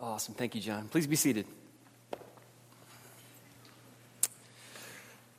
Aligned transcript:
Awesome. 0.00 0.34
Thank 0.34 0.54
you, 0.54 0.60
John. 0.60 0.88
Please 0.88 1.06
be 1.06 1.16
seated. 1.16 1.46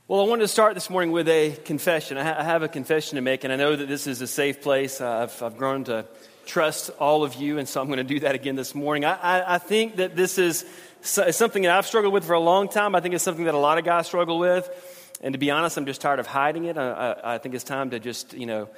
Well, 0.08 0.22
I 0.22 0.24
wanted 0.24 0.42
to 0.42 0.48
start 0.48 0.74
this 0.74 0.90
morning 0.90 1.12
with 1.12 1.28
a 1.28 1.52
confession. 1.66 2.18
I, 2.18 2.24
ha- 2.24 2.36
I 2.40 2.44
have 2.44 2.64
a 2.64 2.68
confession 2.68 3.18
to 3.18 3.22
make, 3.22 3.44
and 3.44 3.54
I 3.54 3.56
know 3.56 3.76
that 3.76 3.88
this 3.88 4.08
is 4.08 4.20
a 4.22 4.28
safe 4.28 4.64
place. 4.64 5.00
Uh, 5.00 5.30
I've, 5.30 5.44
I've, 5.44 5.58
grown 5.58 5.84
to 5.86 6.06
trust 6.48 6.90
all 7.00 7.24
of 7.24 7.36
you, 7.36 7.60
and 7.60 7.70
so 7.70 7.82
I'm 7.82 7.88
going 7.88 7.98
to 7.98 8.04
do 8.04 8.22
that 8.22 8.34
again 8.34 8.56
this 8.56 8.74
morning. 8.74 9.06
I, 9.06 9.14
I, 9.14 9.56
I 9.56 9.58
think 9.60 9.98
that 9.98 10.16
this 10.16 10.40
is 10.40 10.66
something 11.02 11.62
that 11.62 11.72
I've 11.72 11.86
struggled 11.86 12.14
with 12.14 12.26
for 12.26 12.34
a 12.34 12.40
long 12.40 12.68
time. 12.68 12.96
I 12.96 13.00
think 13.00 13.14
it's 13.14 13.24
something 13.24 13.46
that 13.46 13.54
a 13.54 13.60
lot 13.60 13.78
of 13.78 13.86
guys 13.86 14.08
struggle 14.08 14.40
with. 14.40 14.68
And 15.22 15.34
to 15.34 15.38
be 15.38 15.52
honest, 15.52 15.78
I'm 15.78 15.86
just 15.86 16.02
tired 16.02 16.20
of 16.20 16.26
hiding 16.26 16.66
it. 16.66 16.78
I, 16.80 17.16
I 17.24 17.38
think 17.38 17.54
it's 17.54 17.64
time 17.64 17.92
to 17.92 18.00
just, 18.00 18.34
you 18.34 18.48
know, 18.48 18.70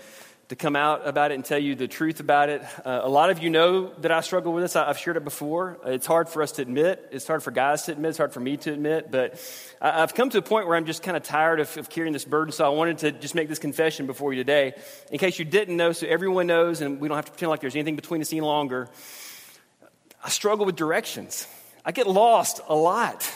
to 0.50 0.56
come 0.56 0.76
out 0.76 1.08
about 1.08 1.32
it 1.32 1.36
and 1.36 1.46
tell 1.46 1.60
you 1.60 1.76
the 1.76 1.88
truth 1.88 2.20
about 2.20 2.50
it. 2.50 2.64
Uh, 2.84 3.02
a 3.04 3.08
lot 3.08 3.30
of 3.30 3.38
you 3.38 3.52
know 3.52 3.94
that 4.00 4.12
I 4.12 4.22
struggle 4.22 4.52
with 4.52 4.64
this. 4.64 4.76
I, 4.76 4.88
have 4.88 4.98
shared 4.98 5.16
it 5.16 5.24
before. 5.24 5.80
It's 5.86 6.08
hard 6.08 6.28
for 6.28 6.42
us 6.42 6.54
to 6.54 6.64
admit. 6.64 7.08
It's 7.12 7.28
hard 7.28 7.44
for 7.44 7.52
guys 7.52 7.84
to 7.84 7.92
admit. 7.92 8.10
It's 8.10 8.18
hard 8.18 8.34
for 8.34 8.40
me 8.40 8.58
to 8.58 8.74
admit. 8.74 9.12
But 9.12 9.40
I, 9.80 10.00
have 10.00 10.16
come 10.16 10.32
to 10.32 10.40
a 10.40 10.42
point 10.42 10.68
where 10.68 10.76
I'm 10.76 10.86
just 10.86 11.04
kind 11.04 11.16
of 11.16 11.22
tired 11.22 11.60
of, 11.60 11.78
of, 11.78 11.92
carrying 11.92 12.14
this 12.14 12.26
burden. 12.26 12.52
So 12.52 12.66
I 12.66 12.70
wanted 12.70 12.98
to 13.00 13.12
just 13.12 13.36
make 13.36 13.48
this 13.48 13.60
confession 13.60 14.08
before 14.08 14.34
you 14.34 14.40
today, 14.40 14.74
in 15.12 15.20
case 15.20 15.38
you 15.38 15.46
didn't 15.46 15.78
know, 15.78 15.92
so 15.92 16.08
everyone 16.08 16.48
knows, 16.48 16.82
and 16.82 17.00
we 17.00 17.08
don't 17.08 17.18
have 17.18 17.26
to 17.26 17.32
pretend 17.32 17.52
like 17.52 17.62
there's 17.62 17.76
anything 17.76 17.96
between 17.96 18.22
us 18.22 18.34
any 18.34 18.42
longer. 18.42 18.90
I 20.24 20.30
struggle 20.30 20.66
with 20.66 20.76
directions. 20.76 21.48
I 21.86 21.92
get 21.92 22.08
lost 22.08 22.60
a 22.68 22.76
lot. 22.76 23.32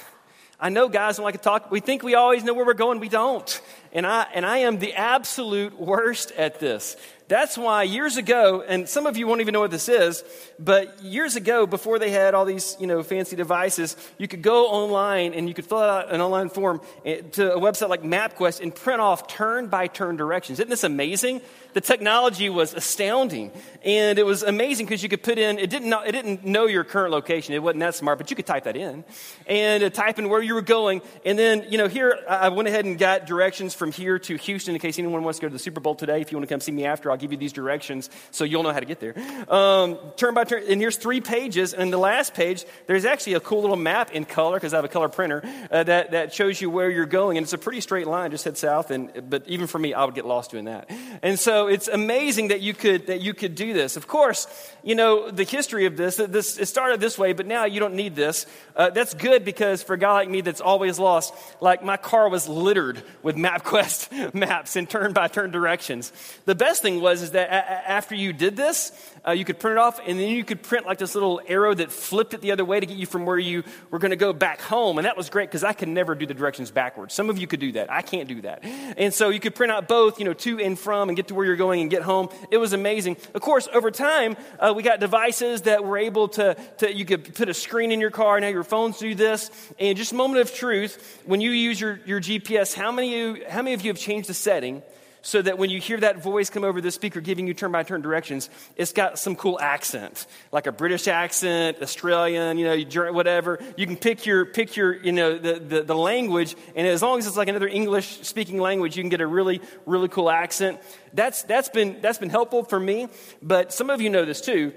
I 0.60 0.70
know 0.70 0.90
guys 0.90 1.18
don't 1.18 1.26
like 1.26 1.36
to 1.36 1.42
talk. 1.42 1.70
We 1.70 1.80
think 1.80 2.02
we 2.02 2.16
always 2.16 2.44
know 2.44 2.54
where 2.54 2.66
we're 2.66 2.74
going. 2.74 3.00
We 3.00 3.10
don't. 3.10 3.62
And 3.94 4.06
I, 4.08 4.28
and 4.34 4.46
I 4.46 4.60
am 4.60 4.80
the 4.80 4.94
absolute 4.96 5.80
worst 5.80 6.32
at 6.32 6.60
this. 6.60 6.98
That's 7.34 7.58
why 7.58 7.82
years 7.82 8.18
ago, 8.18 8.62
and 8.62 8.88
some 8.88 9.08
of 9.08 9.18
you 9.18 9.26
won't 9.26 9.42
even 9.42 9.54
know 9.54 9.60
what 9.60 9.72
this 9.72 9.90
is, 9.90 10.24
but 10.60 11.04
years 11.04 11.36
ago, 11.36 11.66
before 11.66 11.98
they 11.98 12.12
had 12.12 12.36
all 12.36 12.46
these, 12.46 12.78
you 12.80 12.86
know, 12.86 13.02
fancy 13.02 13.36
devices, 13.36 13.98
you 14.20 14.28
could 14.28 14.44
go 14.44 14.68
online 14.68 15.34
and 15.34 15.48
you 15.48 15.56
could 15.56 15.66
fill 15.66 15.80
out 15.80 16.14
an 16.14 16.22
online 16.22 16.50
form 16.50 16.80
eh, 17.04 17.22
to 17.32 17.56
a 17.56 17.60
website 17.60 17.90
like 17.90 18.04
MapQuest 18.04 18.62
and 18.62 18.76
print 18.76 19.02
off 19.02 19.28
turn 19.28 19.66
by 19.66 19.88
turn 19.88 20.16
directions. 20.16 20.60
Isn't 20.60 20.70
this 20.70 20.84
amazing? 20.84 21.42
The 21.74 21.82
technology 21.82 22.50
was 22.50 22.76
astounding. 22.76 23.52
And 23.84 24.20
it 24.20 24.26
was 24.28 24.44
amazing 24.44 24.86
because 24.86 25.02
you 25.02 25.10
could 25.10 25.24
put 25.24 25.40
in, 25.40 25.58
it 25.58 25.72
didn't, 25.72 25.90
know, 25.90 26.02
it 26.02 26.12
didn't 26.12 26.46
know 26.46 26.68
your 26.68 26.84
current 26.84 27.12
location. 27.12 27.56
It 27.56 27.64
wasn't 27.64 27.80
that 27.80 27.96
smart, 27.96 28.20
but 28.20 28.30
you 28.30 28.36
could 28.36 28.46
type 28.46 28.66
that 28.66 28.78
in 28.78 29.04
and 29.48 29.92
type 29.92 30.20
in 30.20 30.30
where 30.30 30.42
you 30.42 30.54
were 30.54 30.62
going. 30.62 31.02
And 31.26 31.38
then, 31.38 31.66
you 31.68 31.80
know, 31.80 31.88
here, 31.88 32.20
I 32.30 32.50
went 32.50 32.68
ahead 32.68 32.86
and 32.86 33.00
got 33.00 33.26
directions 33.26 33.74
from 33.74 33.92
here 33.92 34.20
to 34.20 34.38
Houston 34.38 34.76
in 34.76 34.80
case 34.80 35.00
anyone 35.00 35.24
wants 35.24 35.40
to 35.40 35.42
go 35.42 35.50
to 35.50 35.54
the 35.54 35.60
Super 35.60 35.80
Bowl 35.80 35.96
today. 35.96 36.22
If 36.22 36.32
you 36.32 36.38
want 36.38 36.48
to 36.48 36.54
come 36.54 36.62
see 36.62 36.72
me 36.72 36.86
after, 36.86 37.10
I'll 37.10 37.23
give 37.24 37.32
you 37.32 37.38
these 37.38 37.54
directions 37.54 38.10
so 38.32 38.44
you'll 38.44 38.64
know 38.64 38.72
how 38.74 38.80
to 38.80 38.86
get 38.86 39.00
there. 39.00 39.16
Um, 39.50 39.98
turn 40.18 40.34
by 40.34 40.44
turn, 40.44 40.64
and 40.70 40.80
here's 40.80 40.98
three 40.98 41.22
pages. 41.22 41.74
And 41.74 41.92
the 41.92 41.98
last 41.98 42.34
page, 42.34 42.66
there's 42.88 43.06
actually 43.06 43.34
a 43.34 43.40
cool 43.40 43.62
little 43.62 43.76
map 43.76 44.12
in 44.12 44.26
color 44.26 44.58
because 44.58 44.74
I 44.74 44.78
have 44.78 44.86
a 44.86 44.90
color 44.90 45.10
printer 45.10 45.42
uh, 45.72 45.84
that, 45.84 46.12
that 46.12 46.34
shows 46.34 46.62
you 46.62 46.70
where 46.70 46.90
you're 46.90 47.06
going. 47.06 47.38
And 47.38 47.46
it's 47.46 47.54
a 47.54 47.58
pretty 47.58 47.82
straight 47.82 48.08
line, 48.08 48.32
just 48.32 48.46
head 48.46 48.58
south. 48.58 48.92
And, 48.92 49.30
but 49.30 49.48
even 49.48 49.68
for 49.68 49.80
me, 49.80 49.94
I 49.94 50.04
would 50.06 50.16
get 50.16 50.26
lost 50.26 50.52
doing 50.52 50.66
that. 50.66 50.90
And 51.22 51.40
so 51.40 51.68
it's 51.68 51.88
amazing 51.88 52.50
that 52.50 52.62
you 52.62 52.74
could, 52.74 53.08
that 53.08 53.22
you 53.22 53.34
could 53.34 53.56
do 53.56 53.74
this. 53.74 53.98
Of 53.98 54.08
course, 54.08 54.48
you 54.84 54.96
know, 54.96 55.32
the 55.32 55.44
history 55.44 55.86
of 55.86 55.98
this, 55.98 56.18
this 56.18 56.58
it 56.58 56.68
started 56.68 57.00
this 57.00 57.18
way, 57.18 57.34
but 57.34 57.46
now 57.46 57.66
you 57.66 57.80
don't 57.80 57.96
need 57.96 58.16
this. 58.16 58.46
Uh, 58.76 58.90
that's 58.90 59.14
good 59.14 59.46
because 59.46 59.82
for 59.84 59.94
a 59.94 59.98
guy 59.98 60.14
like 60.14 60.30
me 60.30 60.42
that's 60.42 60.62
always 60.62 61.00
lost, 61.00 61.34
like 61.62 61.84
my 61.84 61.98
car 61.98 62.30
was 62.30 62.48
littered 62.50 63.04
with 63.22 63.36
MapQuest 63.36 64.34
maps 64.34 64.76
and 64.76 64.90
turn 64.90 65.14
by 65.14 65.28
turn 65.28 65.52
directions. 65.52 66.12
The 66.46 66.56
best 66.56 66.82
thing 66.82 67.02
was 67.04 67.22
is 67.22 67.32
that 67.32 67.52
after 67.52 68.16
you 68.16 68.34
did 68.34 68.56
this, 68.56 68.92
uh, 69.26 69.32
you 69.32 69.46
could 69.46 69.60
print 69.60 69.78
it 69.78 69.80
off, 69.80 70.00
and 70.06 70.20
then 70.20 70.30
you 70.30 70.44
could 70.44 70.62
print 70.62 70.86
like 70.86 70.98
this 70.98 71.14
little 71.14 71.40
arrow 71.48 71.74
that 71.74 71.92
flipped 71.92 72.34
it 72.34 72.42
the 72.42 72.52
other 72.52 72.66
way 72.66 72.80
to 72.80 72.86
get 72.86 72.98
you 72.98 73.06
from 73.06 73.26
where 73.26 73.38
you 73.38 73.64
were 73.90 74.00
going 74.00 74.12
to 74.12 74.18
go 74.18 74.34
back 74.34 74.60
home. 74.60 74.98
And 74.98 75.06
that 75.06 75.16
was 75.16 75.30
great 75.30 75.50
because 75.50 75.64
I 75.64 75.74
could 75.74 75.88
never 75.88 76.16
do 76.16 76.26
the 76.26 76.34
directions 76.34 76.72
backwards. 76.72 77.14
Some 77.14 77.30
of 77.30 77.38
you 77.38 77.48
could 77.48 77.60
do 77.60 77.74
that. 77.74 77.92
I 77.92 78.02
can't 78.02 78.28
do 78.28 78.42
that. 78.42 78.64
And 78.64 79.14
so 79.14 79.30
you 79.30 79.40
could 79.40 79.56
print 79.56 79.72
out 79.72 79.88
both, 79.88 80.20
you 80.20 80.26
know, 80.26 80.34
to 80.34 80.60
and 80.60 80.78
from, 80.78 81.10
and 81.10 81.16
get 81.16 81.28
to 81.28 81.36
where 81.36 81.46
you're 81.46 81.56
going 81.56 81.82
and 81.82 81.90
get 81.90 82.02
home. 82.02 82.30
It 82.52 82.58
was 82.58 82.74
amazing. 82.74 83.18
Of 83.34 83.42
course, 83.42 83.68
over 83.74 83.92
time, 83.92 84.36
uh, 84.60 84.74
we 84.76 84.84
got 84.84 85.00
devices 85.00 85.64
that 85.64 85.84
were 85.84 85.98
able 85.98 86.30
to, 86.30 86.56
to, 86.80 86.94
you 86.94 87.06
could 87.06 87.36
put 87.36 87.50
a 87.50 87.54
screen 87.54 87.92
in 87.92 88.02
your 88.02 88.12
car. 88.12 88.40
Now 88.40 88.48
your 88.48 88.64
phones 88.64 88.98
do 88.98 89.16
this. 89.16 89.52
And 89.80 89.98
just 89.98 90.12
a 90.12 90.16
moment 90.16 90.42
of 90.42 90.54
truth, 90.54 91.22
when 91.26 91.42
you 91.42 91.52
use 91.52 91.80
your, 91.80 92.00
your 92.06 92.20
GPS, 92.20 92.74
how 92.74 92.92
many, 92.92 93.16
you, 93.18 93.44
how 93.48 93.62
many 93.62 93.74
of 93.74 93.82
you 93.82 93.90
have 93.90 94.00
changed 94.00 94.28
the 94.30 94.34
setting? 94.34 94.84
So 95.24 95.42
that 95.42 95.58
when 95.58 95.70
you 95.70 95.80
hear 95.80 95.98
that 96.02 96.22
voice 96.22 96.50
come 96.50 96.64
over 96.64 96.82
the 96.82 96.92
speaker 96.92 97.22
giving 97.22 97.48
you 97.48 97.54
turn 97.54 97.72
by 97.72 97.82
turn 97.82 98.02
directions, 98.02 98.50
it's 98.76 98.92
got 98.92 99.18
some 99.18 99.36
cool 99.36 99.60
accent, 99.60 100.28
like 100.52 100.68
a 100.68 100.72
British 100.72 101.08
accent, 101.08 101.78
Australian, 101.82 102.58
you 102.58 102.66
know, 102.66 103.14
whatever. 103.14 103.58
You 103.78 103.88
can 103.88 103.98
pick 103.98 104.26
your, 104.26 104.46
pick 104.46 104.76
your, 104.76 104.94
you 104.94 105.14
know, 105.14 105.38
the, 105.38 105.60
the, 105.60 105.82
the 105.82 105.96
language, 105.96 106.56
and 106.76 106.86
as 106.86 107.02
long 107.02 107.18
as 107.18 107.26
it's 107.26 107.38
like 107.38 107.48
another 107.48 107.68
English 107.68 108.20
speaking 108.22 108.60
language, 108.60 108.98
you 108.98 109.02
can 109.02 109.10
get 109.10 109.22
a 109.22 109.28
really, 109.28 109.62
really 109.86 110.10
cool 110.10 110.30
accent. 110.30 110.80
That's, 111.14 111.44
that's, 111.44 111.70
been, 111.70 112.02
that's 112.02 112.18
been 112.18 112.30
helpful 112.30 112.64
for 112.64 112.80
me, 112.80 113.08
but 113.42 113.74
some 113.74 113.90
of 113.90 114.02
you 114.02 114.10
know 114.10 114.26
this 114.26 114.42
too 114.42 114.74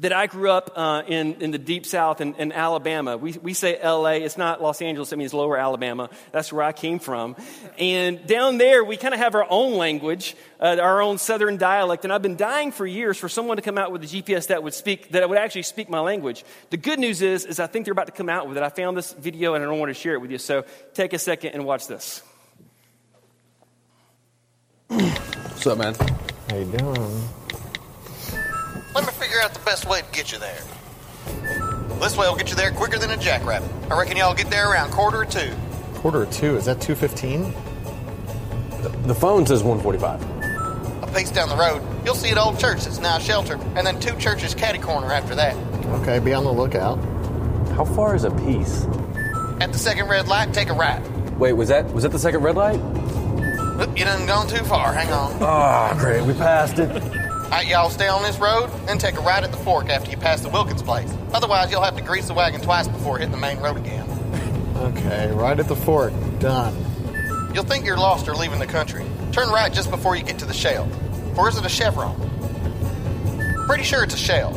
that 0.00 0.12
I 0.12 0.26
grew 0.26 0.50
up 0.50 0.72
uh, 0.74 1.02
in, 1.06 1.34
in 1.34 1.50
the 1.52 1.58
deep 1.58 1.86
south 1.86 2.20
in, 2.20 2.34
in, 2.34 2.50
Alabama. 2.50 3.16
We, 3.16 3.32
we 3.34 3.54
say 3.54 3.78
LA, 3.82 4.14
it's 4.24 4.36
not 4.36 4.60
Los 4.60 4.82
Angeles, 4.82 5.12
it 5.12 5.16
means 5.16 5.32
lower 5.32 5.56
Alabama. 5.56 6.10
That's 6.32 6.52
where 6.52 6.64
I 6.64 6.72
came 6.72 6.98
from. 6.98 7.36
And 7.78 8.26
down 8.26 8.58
there, 8.58 8.84
we 8.84 8.96
kind 8.96 9.14
of 9.14 9.20
have 9.20 9.36
our 9.36 9.46
own 9.48 9.74
language, 9.74 10.34
uh, 10.58 10.78
our 10.80 11.00
own 11.00 11.18
southern 11.18 11.58
dialect. 11.58 12.04
And 12.04 12.12
I've 12.12 12.22
been 12.22 12.36
dying 12.36 12.72
for 12.72 12.86
years 12.86 13.16
for 13.16 13.28
someone 13.28 13.56
to 13.56 13.62
come 13.62 13.78
out 13.78 13.92
with 13.92 14.02
a 14.02 14.06
GPS 14.06 14.48
that 14.48 14.62
would 14.64 14.74
speak, 14.74 15.10
that 15.10 15.28
would 15.28 15.38
actually 15.38 15.62
speak 15.62 15.88
my 15.88 16.00
language. 16.00 16.44
The 16.70 16.76
good 16.76 16.98
news 16.98 17.22
is, 17.22 17.44
is 17.44 17.60
I 17.60 17.68
think 17.68 17.84
they're 17.84 17.92
about 17.92 18.06
to 18.06 18.12
come 18.12 18.28
out 18.28 18.48
with 18.48 18.56
it. 18.56 18.62
I 18.64 18.70
found 18.70 18.96
this 18.96 19.12
video 19.12 19.54
and 19.54 19.62
I 19.62 19.66
don't 19.66 19.78
want 19.78 19.90
to 19.90 19.94
share 19.94 20.14
it 20.14 20.20
with 20.20 20.32
you. 20.32 20.38
So 20.38 20.64
take 20.94 21.12
a 21.12 21.18
second 21.18 21.52
and 21.52 21.64
watch 21.64 21.86
this. 21.86 22.22
What's 24.88 25.66
up, 25.66 25.78
man? 25.78 25.94
How 26.50 26.56
you 26.56 26.64
doing? 26.64 27.43
Let 29.34 29.42
me 29.42 29.48
figure 29.48 29.58
out 29.58 29.64
the 29.64 29.70
best 29.70 29.86
way 29.86 30.00
to 30.00 30.06
get 30.12 30.30
you 30.30 30.38
there. 30.38 30.60
This 31.98 32.16
way 32.16 32.28
will 32.28 32.36
get 32.36 32.50
you 32.50 32.54
there 32.54 32.70
quicker 32.70 32.98
than 33.00 33.10
a 33.10 33.16
jackrabbit. 33.16 33.68
I 33.90 33.98
reckon 33.98 34.16
y'all 34.16 34.32
get 34.32 34.48
there 34.48 34.70
around 34.70 34.92
quarter 34.92 35.24
to 35.24 35.48
two. 35.48 35.52
Quarter 35.94 36.26
to 36.26 36.32
two? 36.32 36.56
Is 36.56 36.66
that 36.66 36.80
215? 36.80 37.52
The 39.08 39.14
phone 39.14 39.44
says 39.44 39.64
145. 39.64 41.02
A 41.02 41.18
piece 41.18 41.32
down 41.32 41.48
the 41.48 41.56
road, 41.56 41.82
you'll 42.04 42.14
see 42.14 42.30
an 42.30 42.38
old 42.38 42.60
church 42.60 42.84
that's 42.84 43.00
now 43.00 43.16
a 43.16 43.20
shelter, 43.20 43.54
and 43.74 43.84
then 43.84 43.98
two 43.98 44.14
churches 44.18 44.54
catty 44.54 44.78
corner 44.78 45.10
after 45.10 45.34
that. 45.34 45.56
Okay, 46.02 46.20
be 46.20 46.32
on 46.32 46.44
the 46.44 46.52
lookout. 46.52 46.98
How 47.74 47.84
far 47.84 48.14
is 48.14 48.22
a 48.22 48.30
piece? 48.30 48.84
At 49.60 49.72
the 49.72 49.78
second 49.78 50.08
red 50.08 50.28
light, 50.28 50.54
take 50.54 50.68
a 50.68 50.74
right. 50.74 51.02
Wait, 51.38 51.54
was 51.54 51.70
that 51.70 51.92
was 51.92 52.04
that 52.04 52.12
the 52.12 52.20
second 52.20 52.42
red 52.42 52.54
light? 52.54 52.78
Oop, 53.80 53.98
you 53.98 54.04
done 54.04 54.26
gone 54.26 54.46
too 54.46 54.62
far. 54.64 54.92
Hang 54.92 55.10
on. 55.12 55.36
Ah, 55.40 55.92
oh, 55.92 55.98
great. 55.98 56.22
We 56.22 56.34
passed 56.34 56.78
it. 56.78 57.23
Alright, 57.44 57.68
y'all 57.68 57.90
stay 57.90 58.08
on 58.08 58.22
this 58.22 58.38
road, 58.38 58.68
then 58.86 58.98
take 58.98 59.16
a 59.16 59.20
right 59.20 59.44
at 59.44 59.50
the 59.52 59.58
fork 59.58 59.88
after 59.88 60.10
you 60.10 60.16
pass 60.16 60.40
the 60.40 60.48
Wilkins 60.48 60.82
place. 60.82 61.12
Otherwise, 61.32 61.70
you'll 61.70 61.82
have 61.82 61.96
to 61.96 62.02
grease 62.02 62.26
the 62.26 62.34
wagon 62.34 62.60
twice 62.60 62.88
before 62.88 63.18
hitting 63.18 63.30
the 63.32 63.38
main 63.38 63.58
road 63.58 63.76
again. 63.76 64.08
Okay, 64.76 65.30
right 65.30 65.58
at 65.58 65.68
the 65.68 65.76
fork. 65.76 66.12
Done. 66.40 66.74
You'll 67.54 67.64
think 67.64 67.84
you're 67.86 67.96
lost 67.96 68.26
or 68.26 68.34
leaving 68.34 68.58
the 68.58 68.66
country. 68.66 69.04
Turn 69.30 69.48
right 69.48 69.72
just 69.72 69.90
before 69.90 70.16
you 70.16 70.24
get 70.24 70.38
to 70.40 70.44
the 70.44 70.52
shell. 70.54 70.88
Or 71.36 71.48
is 71.48 71.56
it 71.56 71.64
a 71.64 71.68
chevron? 71.68 72.16
Pretty 73.66 73.84
sure 73.84 74.02
it's 74.02 74.14
a 74.14 74.18
shell. 74.18 74.52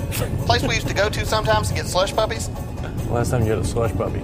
Place 0.45 0.63
we 0.63 0.75
used 0.75 0.87
to 0.87 0.93
go 0.93 1.07
to 1.07 1.25
sometimes 1.25 1.69
to 1.69 1.75
get 1.75 1.85
slush 1.85 2.13
puppies. 2.13 2.49
Last 3.09 3.29
time 3.29 3.43
you 3.43 3.51
had 3.51 3.59
a 3.59 3.63
slush 3.63 3.93
puppy. 3.93 4.21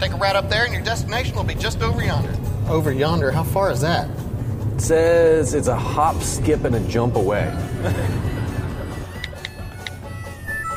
Take 0.00 0.12
a 0.12 0.16
right 0.16 0.34
up 0.34 0.50
there 0.50 0.64
and 0.64 0.72
your 0.72 0.82
destination 0.82 1.36
will 1.36 1.44
be 1.44 1.54
just 1.54 1.80
over 1.80 2.02
yonder. 2.02 2.34
Over 2.68 2.92
yonder? 2.92 3.30
How 3.30 3.44
far 3.44 3.70
is 3.70 3.80
that? 3.82 4.08
Says 4.80 5.54
it's 5.54 5.68
a 5.68 5.76
hop, 5.76 6.22
skip, 6.22 6.64
and 6.64 6.74
a 6.74 6.80
jump 6.88 7.16
away. 7.16 7.44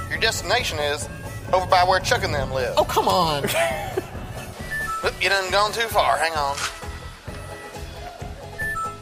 Your 0.10 0.20
destination 0.20 0.78
is 0.80 1.08
over 1.52 1.66
by 1.66 1.84
where 1.84 2.00
Chuck 2.00 2.24
and 2.24 2.34
them 2.34 2.52
live. 2.52 2.74
Oh, 2.78 2.84
come 2.84 3.08
on. 3.08 3.44
Oop, 5.06 5.14
you 5.22 5.30
done 5.30 5.52
gone 5.52 5.72
too 5.72 5.88
far. 5.88 6.18
Hang 6.18 6.34
on. 6.34 6.58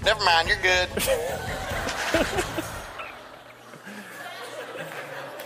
Never 0.04 0.24
mind, 0.24 0.48
you're 0.48 0.58
good. 0.62 0.90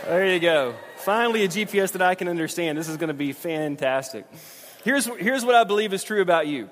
there 0.04 0.32
you 0.32 0.40
go. 0.40 0.74
Finally, 0.96 1.44
a 1.44 1.48
GPS 1.48 1.92
that 1.92 2.02
I 2.02 2.14
can 2.14 2.28
understand. 2.28 2.78
This 2.78 2.88
is 2.88 2.96
going 2.96 3.08
to 3.08 3.14
be 3.14 3.32
fantastic. 3.32 4.26
Here's, 4.82 5.04
here's 5.04 5.44
what 5.44 5.54
I 5.54 5.64
believe 5.64 5.92
is 5.92 6.02
true 6.02 6.22
about 6.22 6.46
you 6.46 6.70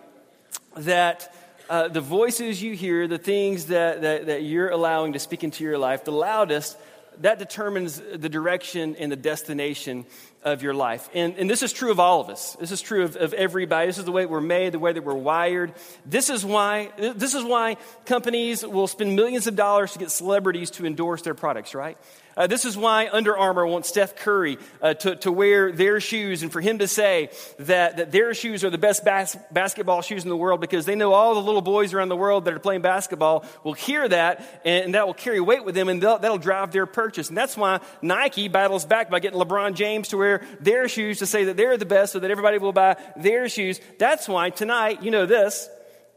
that 0.76 1.32
uh, 1.68 1.88
the 1.88 2.00
voices 2.00 2.62
you 2.62 2.74
hear, 2.74 3.06
the 3.08 3.18
things 3.18 3.66
that, 3.66 4.02
that, 4.02 4.26
that 4.26 4.42
you're 4.42 4.68
allowing 4.68 5.14
to 5.14 5.18
speak 5.18 5.44
into 5.44 5.64
your 5.64 5.78
life, 5.78 6.04
the 6.04 6.12
loudest 6.12 6.76
that 7.20 7.38
determines 7.38 8.00
the 8.00 8.28
direction 8.28 8.96
and 8.96 9.10
the 9.10 9.16
destination 9.16 10.04
of 10.42 10.62
your 10.62 10.74
life. 10.74 11.08
And, 11.14 11.36
and 11.36 11.48
this 11.48 11.62
is 11.62 11.72
true 11.72 11.90
of 11.90 12.00
all 12.00 12.20
of 12.20 12.28
us. 12.28 12.54
This 12.60 12.70
is 12.70 12.80
true 12.80 13.04
of, 13.04 13.16
of 13.16 13.32
everybody. 13.34 13.86
This 13.86 13.98
is 13.98 14.04
the 14.04 14.12
way 14.12 14.26
we're 14.26 14.40
made, 14.40 14.72
the 14.72 14.78
way 14.78 14.92
that 14.92 15.02
we're 15.02 15.14
wired. 15.14 15.72
This 16.04 16.28
is 16.28 16.44
why, 16.44 16.90
this 16.96 17.34
is 17.34 17.44
why 17.44 17.76
companies 18.04 18.66
will 18.66 18.86
spend 18.86 19.16
millions 19.16 19.46
of 19.46 19.56
dollars 19.56 19.92
to 19.92 19.98
get 19.98 20.10
celebrities 20.10 20.70
to 20.72 20.86
endorse 20.86 21.22
their 21.22 21.34
products, 21.34 21.74
right? 21.74 21.96
Uh, 22.36 22.46
this 22.46 22.64
is 22.64 22.76
why 22.76 23.08
Under 23.12 23.36
Armour 23.36 23.66
wants 23.66 23.88
Steph 23.88 24.16
Curry 24.16 24.58
uh, 24.82 24.94
to, 24.94 25.16
to 25.16 25.30
wear 25.30 25.70
their 25.70 26.00
shoes 26.00 26.42
and 26.42 26.52
for 26.52 26.60
him 26.60 26.78
to 26.78 26.88
say 26.88 27.30
that, 27.60 27.98
that 27.98 28.10
their 28.10 28.34
shoes 28.34 28.64
are 28.64 28.70
the 28.70 28.78
best 28.78 29.04
bas- 29.04 29.36
basketball 29.52 30.02
shoes 30.02 30.24
in 30.24 30.28
the 30.28 30.36
world 30.36 30.60
because 30.60 30.84
they 30.84 30.96
know 30.96 31.12
all 31.12 31.34
the 31.34 31.42
little 31.42 31.62
boys 31.62 31.94
around 31.94 32.08
the 32.08 32.16
world 32.16 32.44
that 32.46 32.54
are 32.54 32.58
playing 32.58 32.82
basketball 32.82 33.44
will 33.62 33.72
hear 33.72 34.08
that 34.08 34.40
and, 34.64 34.86
and 34.86 34.94
that 34.94 35.06
will 35.06 35.14
carry 35.14 35.40
weight 35.40 35.64
with 35.64 35.76
them 35.76 35.88
and 35.88 36.02
that'll 36.02 36.38
drive 36.38 36.72
their 36.72 36.86
purchase. 36.86 37.28
And 37.28 37.38
that's 37.38 37.56
why 37.56 37.80
Nike 38.02 38.48
battles 38.48 38.84
back 38.84 39.10
by 39.10 39.20
getting 39.20 39.38
LeBron 39.38 39.74
James 39.74 40.08
to 40.08 40.16
wear 40.16 40.42
their 40.60 40.88
shoes 40.88 41.20
to 41.20 41.26
say 41.26 41.44
that 41.44 41.56
they're 41.56 41.76
the 41.76 41.86
best 41.86 42.12
so 42.12 42.18
that 42.18 42.30
everybody 42.30 42.58
will 42.58 42.72
buy 42.72 42.96
their 43.16 43.48
shoes. 43.48 43.80
That's 43.98 44.28
why 44.28 44.50
tonight, 44.50 45.02
you 45.02 45.12
know 45.12 45.26
this, 45.26 45.68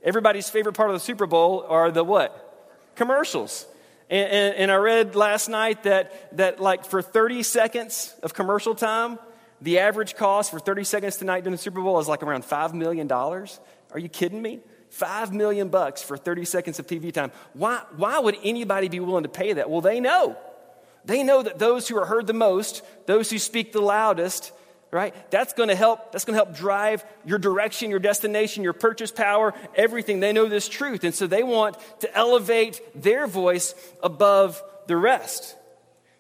everybody's 0.04 0.50
favorite 0.50 0.74
part 0.74 0.90
of 0.90 0.96
the 0.96 1.00
Super 1.00 1.28
Bowl 1.28 1.64
are 1.68 1.92
the 1.92 2.04
what? 2.04 2.44
Commercials. 2.96 3.68
And, 4.10 4.32
and, 4.32 4.56
and, 4.56 4.72
I 4.72 4.76
read 4.76 5.16
last 5.16 5.50
night 5.50 5.84
that, 5.84 6.38
that, 6.38 6.62
like, 6.62 6.86
for 6.86 7.02
30 7.02 7.44
seconds 7.44 8.16
of 8.24 8.34
commercial 8.34 8.74
time, 8.74 9.20
the 9.62 9.80
average 9.80 10.16
cost 10.16 10.52
for 10.52 10.60
30 10.60 10.84
seconds 10.86 11.18
tonight 11.18 11.42
during 11.42 11.52
the 11.52 11.58
Super 11.62 11.82
Bowl 11.82 12.00
is 12.00 12.08
like 12.08 12.24
around 12.24 12.44
$5 12.44 12.74
million. 12.74 13.12
Are 13.12 13.50
you 13.96 14.08
kidding 14.08 14.42
me? 14.42 14.62
5 14.90 15.34
million 15.34 15.70
bucks 15.70 16.02
for 16.02 16.16
30 16.16 16.46
seconds 16.46 16.80
of 16.80 16.88
TV 16.88 17.12
time. 17.12 17.32
Why, 17.54 17.82
why 17.96 18.20
would 18.20 18.38
anybody 18.44 18.88
be 18.88 19.00
willing 19.00 19.24
to 19.24 19.30
pay 19.30 19.54
that? 19.54 19.70
Well, 19.70 19.82
they 19.82 20.00
know. 20.00 20.38
They 21.06 21.24
know 21.24 21.42
that 21.44 21.60
those 21.60 21.88
who 21.88 21.98
are 21.98 22.06
heard 22.06 22.28
the 22.28 22.34
most, 22.34 22.84
those 23.06 23.30
who 23.30 23.40
speak 23.40 23.72
the 23.72 23.82
loudest, 23.82 24.52
right? 24.92 25.14
That's 25.32 25.54
going 25.54 25.70
to 25.70 25.76
help 25.76 26.12
that's 26.12 26.26
going 26.26 26.38
to 26.38 26.44
help 26.44 26.58
drive 26.58 27.06
your 27.26 27.40
direction, 27.40 27.90
your 27.90 28.00
destination, 28.00 28.64
your 28.64 28.74
purchase 28.74 29.12
power, 29.12 29.54
everything. 29.76 30.20
They 30.20 30.34
know 30.34 30.48
this 30.48 30.68
truth 30.68 31.04
and 31.04 31.14
so 31.14 31.28
they 31.28 31.44
want 31.44 31.78
to 32.02 32.16
elevate 32.16 32.82
their 32.96 33.28
voice 33.28 33.76
above 34.02 34.62
the 34.88 34.98
rest. 34.98 35.56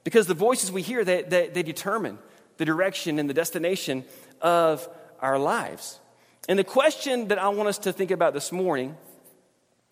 Because 0.03 0.27
the 0.27 0.33
voices 0.33 0.71
we 0.71 0.81
hear 0.81 1.03
they, 1.03 1.23
they, 1.23 1.47
they 1.47 1.63
determine 1.63 2.17
the 2.57 2.65
direction 2.65 3.19
and 3.19 3.29
the 3.29 3.33
destination 3.33 4.03
of 4.41 4.87
our 5.19 5.37
lives. 5.37 5.99
And 6.47 6.57
the 6.57 6.63
question 6.63 7.27
that 7.27 7.39
I 7.39 7.49
want 7.49 7.69
us 7.69 7.77
to 7.79 7.93
think 7.93 8.11
about 8.11 8.33
this 8.33 8.51
morning, 8.51 8.95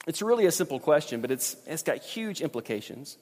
it's 0.08 0.22
really 0.22 0.46
a 0.46 0.52
simple 0.52 0.80
question, 0.80 1.20
but 1.22 1.32
it's, 1.32 1.56
it's 1.66 1.84
got 1.84 1.98
huge 1.98 2.42
implications, 2.42 3.18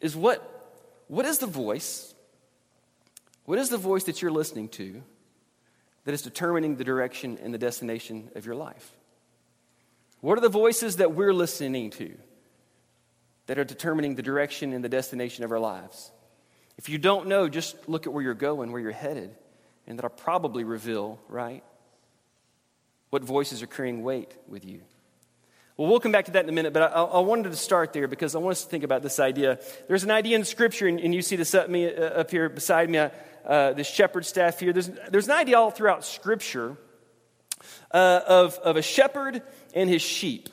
is 0.00 0.16
what, 0.16 0.72
what 1.08 1.26
is 1.26 1.38
the 1.38 1.46
voice 1.46 2.14
what 3.50 3.58
is 3.58 3.68
the 3.68 3.78
voice 3.78 4.04
that 4.04 4.22
you're 4.22 4.30
listening 4.30 4.68
to 4.68 5.02
that 6.04 6.14
is 6.14 6.22
determining 6.22 6.76
the 6.76 6.84
direction 6.84 7.36
and 7.42 7.52
the 7.52 7.58
destination 7.58 8.30
of 8.36 8.46
your 8.46 8.54
life? 8.54 8.92
What 10.20 10.38
are 10.38 10.40
the 10.40 10.48
voices 10.48 10.98
that 10.98 11.16
we're 11.16 11.34
listening 11.34 11.90
to 11.90 12.16
that 13.46 13.58
are 13.58 13.64
determining 13.64 14.14
the 14.14 14.22
direction 14.22 14.72
and 14.72 14.84
the 14.84 14.88
destination 14.88 15.42
of 15.42 15.50
our 15.50 15.58
lives? 15.58 16.12
If 16.78 16.88
you 16.88 16.96
don't 16.96 17.26
know, 17.26 17.48
just 17.48 17.88
look 17.88 18.06
at 18.06 18.12
where 18.12 18.22
you're 18.22 18.34
going, 18.34 18.70
where 18.70 18.80
you're 18.80 18.92
headed, 18.92 19.34
and 19.84 19.98
that'll 19.98 20.10
probably 20.10 20.62
reveal, 20.62 21.18
right? 21.26 21.64
What 23.08 23.24
voices 23.24 23.64
are 23.64 23.66
carrying 23.66 24.04
weight 24.04 24.32
with 24.46 24.64
you. 24.64 24.82
Well, 25.80 25.88
we'll 25.88 26.00
come 26.00 26.12
back 26.12 26.26
to 26.26 26.32
that 26.32 26.44
in 26.44 26.50
a 26.50 26.52
minute, 26.52 26.74
but 26.74 26.94
I, 26.94 27.04
I, 27.04 27.20
wanted 27.20 27.52
to 27.52 27.56
start 27.56 27.94
there 27.94 28.06
because 28.06 28.34
I 28.34 28.38
want 28.38 28.52
us 28.52 28.64
to 28.64 28.68
think 28.68 28.84
about 28.84 29.00
this 29.00 29.18
idea. 29.18 29.58
There's 29.88 30.04
an 30.04 30.10
idea 30.10 30.36
in 30.36 30.44
Scripture, 30.44 30.86
and, 30.86 31.00
and 31.00 31.14
you 31.14 31.22
see 31.22 31.36
this 31.36 31.54
up, 31.54 31.70
me, 31.70 31.86
uh, 31.86 32.20
up 32.20 32.30
here 32.30 32.50
beside 32.50 32.90
me, 32.90 32.98
uh, 32.98 33.72
the 33.72 33.82
shepherd 33.82 34.26
staff 34.26 34.60
here. 34.60 34.74
There's, 34.74 34.90
there's 35.10 35.24
an 35.24 35.38
idea 35.38 35.58
all 35.58 35.70
throughout 35.70 36.04
Scripture 36.04 36.76
uh, 37.92 38.20
of, 38.28 38.56
of 38.56 38.76
a 38.76 38.82
shepherd 38.82 39.40
and 39.74 39.88
his 39.88 40.02
sheep. 40.02 40.50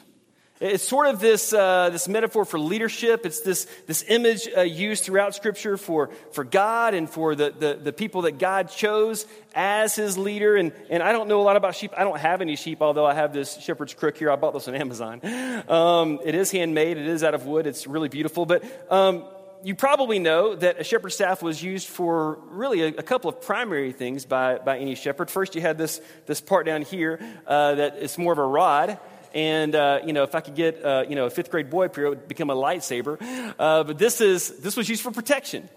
It's 0.59 0.88
sort 0.88 1.07
of 1.07 1.19
this, 1.19 1.54
uh, 1.54 1.92
this 1.92 2.07
metaphor 2.07 2.44
for 2.44 2.59
leadership. 2.59 3.27
It's 3.27 3.42
this, 3.42 3.68
this 3.86 4.04
image 4.07 4.50
uh, 4.57 4.62
used 4.62 5.04
throughout 5.04 5.36
Scripture 5.36 5.77
for, 5.77 6.09
for 6.31 6.44
God 6.44 6.95
and 6.95 7.07
for 7.07 7.36
the, 7.36 7.51
the, 7.51 7.75
the, 7.75 7.94
people 7.94 8.24
that 8.24 8.39
God 8.39 8.69
chose 8.69 9.27
as 9.54 9.95
his 9.95 10.18
leader. 10.18 10.56
And, 10.56 10.71
and 10.89 11.04
I 11.04 11.12
don't 11.12 11.27
know 11.27 11.42
a 11.42 11.44
lot 11.44 11.57
about 11.57 11.75
sheep. 11.75 11.92
I 11.95 12.04
don't 12.04 12.19
have 12.19 12.42
any 12.42 12.56
sheep, 12.56 12.81
although 12.81 13.06
I 13.06 13.13
have 13.13 13.33
this 13.33 13.62
shepherd's 13.62 13.94
crook 13.94 14.18
here. 14.18 14.31
I 14.31 14.36
bought 14.36 14.54
this 14.54 14.68
on 14.68 14.74
Amazon. 14.74 15.21
Um, 15.68 16.19
it 16.24 16.33
is 16.33 16.50
handmade, 16.50 16.98
it 16.98 17.07
is 17.07 17.24
out 17.24 17.36
of 17.36 17.45
wood, 17.45 17.68
it's 17.68 17.86
really 17.86 18.09
beautiful. 18.09 18.45
But 18.45 18.63
um, 18.92 19.25
you 19.63 19.75
probably 19.75 20.18
know 20.18 20.56
that 20.56 20.80
a 20.80 20.83
shepherd's 20.83 21.15
staff 21.15 21.42
was 21.42 21.62
used 21.62 21.88
for 21.88 22.39
really 22.50 22.81
a, 22.81 22.88
a, 22.88 23.04
couple 23.04 23.30
of 23.30 23.42
primary 23.42 23.92
things 23.92 24.25
by, 24.25 24.57
by 24.57 24.77
any 24.80 24.95
shepherd. 24.95 25.30
First, 25.30 25.56
you 25.56 25.62
had 25.62 25.77
this, 25.77 26.01
this 26.25 26.42
part 26.42 26.65
down 26.65 26.81
here 26.81 27.19
uh, 27.45 27.75
that 27.75 27.98
is 27.98 28.18
more 28.18 28.33
of 28.33 28.39
a 28.39 28.45
rod. 28.45 29.00
And, 29.33 29.75
uh, 29.75 30.00
you 30.06 30.13
know, 30.13 30.24
if 30.24 30.35
I 30.35 30.41
could 30.41 30.56
get, 30.56 30.83
uh, 30.83 31.06
you 31.07 31.15
know, 31.15 31.25
a 31.25 31.29
fifth 31.29 31.51
grade 31.51 31.69
boy 31.69 31.85
up 31.85 31.95
here, 31.95 32.06
it 32.06 32.09
would 32.09 32.27
become 32.27 32.50
a 32.50 32.56
lightsaber. 32.56 33.18
Uh, 33.57 33.83
but 33.83 33.97
this, 33.97 34.21
is, 34.21 34.59
this 34.59 34.75
was 34.75 34.89
used 34.89 35.01
for 35.01 35.12
protection. 35.12 35.69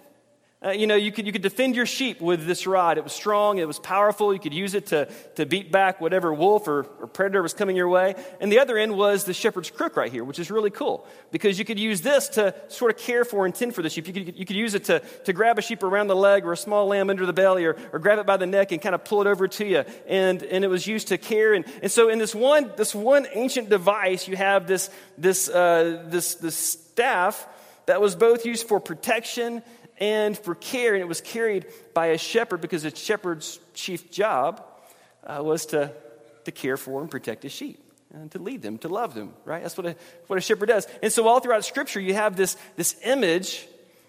Uh, 0.62 0.72
you 0.72 0.86
know, 0.86 0.94
you 0.94 1.10
could, 1.10 1.24
you 1.24 1.32
could 1.32 1.40
defend 1.40 1.74
your 1.74 1.86
sheep 1.86 2.20
with 2.20 2.44
this 2.44 2.66
rod. 2.66 2.98
It 2.98 3.04
was 3.04 3.14
strong, 3.14 3.56
it 3.56 3.66
was 3.66 3.78
powerful. 3.78 4.34
You 4.34 4.38
could 4.38 4.52
use 4.52 4.74
it 4.74 4.88
to, 4.88 5.06
to 5.36 5.46
beat 5.46 5.72
back 5.72 6.02
whatever 6.02 6.34
wolf 6.34 6.68
or, 6.68 6.80
or 7.00 7.06
predator 7.06 7.40
was 7.40 7.54
coming 7.54 7.76
your 7.76 7.88
way. 7.88 8.14
And 8.42 8.52
the 8.52 8.58
other 8.58 8.76
end 8.76 8.94
was 8.94 9.24
the 9.24 9.32
shepherd's 9.32 9.70
crook 9.70 9.96
right 9.96 10.12
here, 10.12 10.22
which 10.22 10.38
is 10.38 10.50
really 10.50 10.68
cool 10.68 11.06
because 11.30 11.58
you 11.58 11.64
could 11.64 11.78
use 11.78 12.02
this 12.02 12.28
to 12.30 12.54
sort 12.68 12.90
of 12.90 12.98
care 12.98 13.24
for 13.24 13.46
and 13.46 13.54
tend 13.54 13.74
for 13.74 13.80
the 13.80 13.88
sheep. 13.88 14.06
You 14.06 14.12
could, 14.12 14.36
you 14.36 14.44
could 14.44 14.56
use 14.56 14.74
it 14.74 14.84
to, 14.84 15.00
to 15.24 15.32
grab 15.32 15.58
a 15.58 15.62
sheep 15.62 15.82
around 15.82 16.08
the 16.08 16.16
leg 16.16 16.44
or 16.44 16.52
a 16.52 16.58
small 16.58 16.86
lamb 16.86 17.08
under 17.08 17.24
the 17.24 17.32
belly 17.32 17.64
or, 17.64 17.78
or 17.90 17.98
grab 17.98 18.18
it 18.18 18.26
by 18.26 18.36
the 18.36 18.46
neck 18.46 18.70
and 18.70 18.82
kind 18.82 18.94
of 18.94 19.02
pull 19.02 19.22
it 19.22 19.26
over 19.26 19.48
to 19.48 19.64
you. 19.64 19.84
And, 20.06 20.42
and 20.42 20.62
it 20.62 20.68
was 20.68 20.86
used 20.86 21.08
to 21.08 21.16
care. 21.16 21.54
And, 21.54 21.64
and 21.82 21.90
so 21.90 22.10
in 22.10 22.18
this 22.18 22.34
one, 22.34 22.70
this 22.76 22.94
one 22.94 23.26
ancient 23.32 23.70
device, 23.70 24.28
you 24.28 24.36
have 24.36 24.66
this, 24.66 24.90
this, 25.16 25.48
uh, 25.48 26.04
this, 26.08 26.34
this 26.34 26.54
staff 26.54 27.48
that 27.86 28.02
was 28.02 28.14
both 28.14 28.44
used 28.44 28.68
for 28.68 28.78
protection 28.78 29.62
and 30.00 30.36
for 30.36 30.54
care, 30.54 30.94
and 30.94 31.02
it 31.02 31.08
was 31.08 31.20
carried 31.20 31.66
by 31.94 32.06
a 32.06 32.18
shepherd 32.18 32.60
because 32.60 32.84
a 32.84 32.94
shepherd's 32.94 33.60
chief 33.74 34.10
job 34.10 34.64
uh, 35.24 35.42
was 35.42 35.66
to, 35.66 35.92
to 36.44 36.50
care 36.50 36.76
for 36.76 37.00
and 37.00 37.10
protect 37.10 37.42
his 37.42 37.52
sheep 37.52 37.78
and 38.12 38.30
to 38.32 38.38
lead 38.38 38.62
them, 38.62 38.78
to 38.78 38.88
love 38.88 39.14
them, 39.14 39.32
right? 39.44 39.62
That's 39.62 39.76
what 39.76 39.86
a, 39.86 39.96
what 40.26 40.38
a 40.38 40.42
shepherd 40.42 40.66
does. 40.66 40.86
And 41.02 41.12
so, 41.12 41.28
all 41.28 41.40
throughout 41.40 41.64
Scripture, 41.64 42.00
you 42.00 42.14
have 42.14 42.36
this, 42.36 42.56
this 42.76 42.96
image 43.04 43.68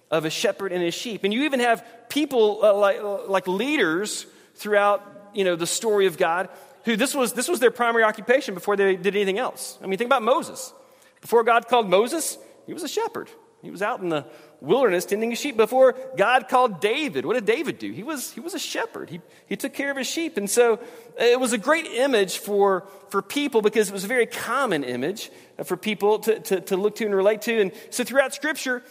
of 0.10 0.26
a 0.26 0.30
shepherd 0.30 0.72
and 0.72 0.82
his 0.82 0.94
sheep. 0.94 1.24
And 1.24 1.34
you 1.34 1.44
even 1.44 1.60
have 1.60 1.86
people 2.10 2.60
uh, 2.64 2.74
like, 2.74 3.00
like 3.28 3.48
leaders 3.48 4.26
throughout 4.56 5.30
you 5.34 5.44
know, 5.44 5.56
the 5.56 5.68
story 5.68 6.08
of 6.08 6.18
God 6.18 6.50
who 6.86 6.96
this 6.96 7.14
was, 7.14 7.34
this 7.34 7.48
was 7.48 7.60
their 7.60 7.72
primary 7.72 8.04
occupation 8.04 8.54
before 8.54 8.76
they 8.76 8.96
did 8.96 9.16
anything 9.16 9.38
else. 9.38 9.78
I 9.84 9.88
mean, 9.88 9.98
think 9.98 10.08
about 10.08 10.24
Moses. 10.24 10.74
Before 11.22 11.44
God 11.44 11.68
called 11.68 11.90
Moses, 11.90 12.38
he 12.66 12.74
was 12.74 12.84
a 12.84 12.88
shepherd. 12.88 13.30
He 13.62 13.70
was 13.70 13.82
out 13.82 14.02
in 14.02 14.10
the 14.10 14.26
wilderness 14.62 15.06
tending 15.06 15.32
his 15.32 15.40
sheep 15.40 15.58
before 15.58 15.96
God 16.16 16.48
called 16.48 16.80
David. 16.80 17.26
What 17.26 17.34
did 17.34 17.46
David 17.46 17.80
do? 17.80 17.92
He 17.92 18.04
was, 18.04 18.32
he 18.32 18.40
was 18.40 18.54
a 18.54 18.60
shepherd. 18.60 19.10
He, 19.10 19.20
he 19.48 19.58
took 19.58 19.74
care 19.74 19.92
of 19.92 19.98
his 19.98 20.08
sheep. 20.08 20.38
And 20.38 20.50
so 20.50 20.80
it 21.20 21.40
was 21.40 21.52
a 21.52 21.58
great 21.58 21.88
image 21.88 22.38
for, 22.38 22.88
for 23.10 23.22
people 23.22 23.62
because 23.62 23.90
it 23.90 23.94
was 23.94 24.04
a 24.04 24.08
very 24.08 24.28
common 24.28 24.84
image 24.84 25.32
for 25.64 25.76
people 25.76 26.20
to, 26.20 26.40
to, 26.40 26.62
to 26.62 26.78
look 26.78 26.96
to 26.98 27.06
and 27.06 27.16
relate 27.16 27.42
to. 27.44 27.60
And 27.60 27.72
so 27.90 28.04
throughout 28.04 28.34
Scripture, 28.34 28.84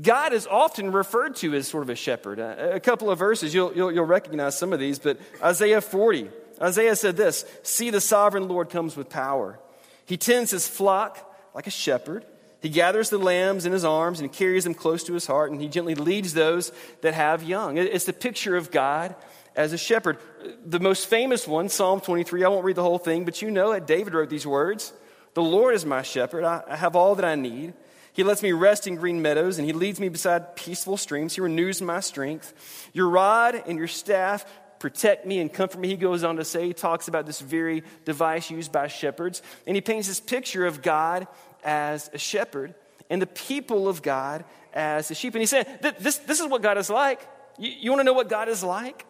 God 0.00 0.32
is 0.32 0.46
often 0.48 0.90
referred 0.90 1.36
to 1.36 1.54
as 1.54 1.68
sort 1.68 1.84
of 1.84 1.90
a 1.90 1.94
shepherd. 1.94 2.40
A, 2.40 2.80
couple 2.80 3.10
of 3.10 3.18
verses, 3.18 3.54
you'll, 3.54 3.72
you'll, 3.74 3.92
you'll 3.92 4.04
recognize 4.04 4.58
some 4.58 4.72
of 4.72 4.80
these, 4.80 4.98
but 4.98 5.18
Isaiah 5.40 5.80
40. 5.80 6.28
Isaiah 6.60 6.96
said 6.96 7.16
this 7.16 7.44
See, 7.62 7.90
the 7.90 8.00
sovereign 8.00 8.48
Lord 8.48 8.70
comes 8.70 8.96
with 8.96 9.08
power. 9.08 9.60
He 10.06 10.16
tends 10.16 10.50
his 10.50 10.66
flock 10.68 11.32
like 11.54 11.68
a 11.68 11.70
shepherd. 11.70 12.26
He 12.64 12.70
gathers 12.70 13.10
the 13.10 13.18
lambs 13.18 13.66
in 13.66 13.72
his 13.72 13.84
arms 13.84 14.20
and 14.20 14.32
carries 14.32 14.64
them 14.64 14.72
close 14.72 15.04
to 15.04 15.12
his 15.12 15.26
heart, 15.26 15.50
and 15.50 15.60
he 15.60 15.68
gently 15.68 15.94
leads 15.94 16.32
those 16.32 16.72
that 17.02 17.12
have 17.12 17.42
young. 17.42 17.76
It's 17.76 18.06
the 18.06 18.14
picture 18.14 18.56
of 18.56 18.70
God 18.70 19.14
as 19.54 19.74
a 19.74 19.76
shepherd. 19.76 20.16
The 20.64 20.80
most 20.80 21.06
famous 21.06 21.46
one, 21.46 21.68
Psalm 21.68 22.00
23, 22.00 22.42
I 22.42 22.48
won't 22.48 22.64
read 22.64 22.76
the 22.76 22.82
whole 22.82 22.96
thing, 22.96 23.26
but 23.26 23.42
you 23.42 23.50
know 23.50 23.72
it. 23.72 23.86
David 23.86 24.14
wrote 24.14 24.30
these 24.30 24.46
words 24.46 24.94
The 25.34 25.42
Lord 25.42 25.74
is 25.74 25.84
my 25.84 26.00
shepherd. 26.00 26.42
I 26.42 26.74
have 26.74 26.96
all 26.96 27.14
that 27.16 27.26
I 27.26 27.34
need. 27.34 27.74
He 28.14 28.24
lets 28.24 28.42
me 28.42 28.52
rest 28.52 28.86
in 28.86 28.94
green 28.94 29.20
meadows, 29.20 29.58
and 29.58 29.66
he 29.66 29.74
leads 29.74 30.00
me 30.00 30.08
beside 30.08 30.56
peaceful 30.56 30.96
streams. 30.96 31.34
He 31.34 31.42
renews 31.42 31.82
my 31.82 32.00
strength. 32.00 32.88
Your 32.94 33.10
rod 33.10 33.62
and 33.66 33.76
your 33.76 33.88
staff 33.88 34.46
protect 34.78 35.26
me 35.26 35.38
and 35.40 35.52
comfort 35.52 35.80
me. 35.80 35.88
He 35.88 35.96
goes 35.96 36.24
on 36.24 36.36
to 36.36 36.44
say, 36.44 36.66
he 36.66 36.72
talks 36.72 37.08
about 37.08 37.26
this 37.26 37.40
very 37.40 37.82
device 38.06 38.50
used 38.50 38.72
by 38.72 38.86
shepherds, 38.86 39.42
and 39.66 39.76
he 39.76 39.82
paints 39.82 40.08
this 40.08 40.20
picture 40.20 40.64
of 40.64 40.80
God 40.80 41.26
as 41.64 42.10
a 42.12 42.18
shepherd 42.18 42.74
and 43.10 43.20
the 43.20 43.26
people 43.26 43.88
of 43.88 44.02
God 44.02 44.44
as 44.72 45.10
a 45.10 45.14
sheep. 45.14 45.34
And 45.34 45.42
he 45.42 45.46
said, 45.46 45.96
This, 46.00 46.18
this 46.18 46.40
is 46.40 46.46
what 46.46 46.62
God 46.62 46.78
is 46.78 46.90
like. 46.90 47.26
You, 47.58 47.70
you 47.70 47.90
want 47.90 48.00
to 48.00 48.04
know 48.04 48.12
what 48.12 48.28
God 48.28 48.48
is 48.48 48.62
like? 48.62 49.06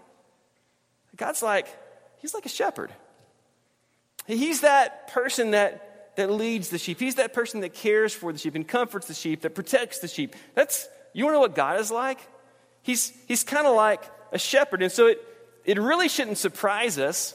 God's 1.16 1.42
like, 1.42 1.66
He's 2.18 2.34
like 2.34 2.46
a 2.46 2.50
shepherd. 2.50 2.92
He's 4.26 4.62
that 4.62 5.08
person 5.08 5.50
that, 5.50 6.16
that 6.16 6.30
leads 6.30 6.70
the 6.70 6.78
sheep. 6.78 6.98
He's 6.98 7.16
that 7.16 7.34
person 7.34 7.60
that 7.60 7.74
cares 7.74 8.14
for 8.14 8.32
the 8.32 8.38
sheep 8.38 8.54
and 8.54 8.66
comforts 8.66 9.06
the 9.06 9.14
sheep, 9.14 9.42
that 9.42 9.54
protects 9.54 9.98
the 9.98 10.08
sheep. 10.08 10.34
That's, 10.54 10.88
You 11.12 11.24
want 11.24 11.34
to 11.34 11.36
know 11.36 11.40
what 11.40 11.54
God 11.54 11.78
is 11.80 11.90
like? 11.90 12.18
He's, 12.82 13.12
he's 13.26 13.44
kind 13.44 13.66
of 13.66 13.74
like 13.74 14.02
a 14.32 14.38
shepherd. 14.38 14.82
And 14.82 14.90
so 14.90 15.08
it, 15.08 15.22
it 15.64 15.78
really 15.78 16.08
shouldn't 16.08 16.38
surprise 16.38 16.98
us 16.98 17.34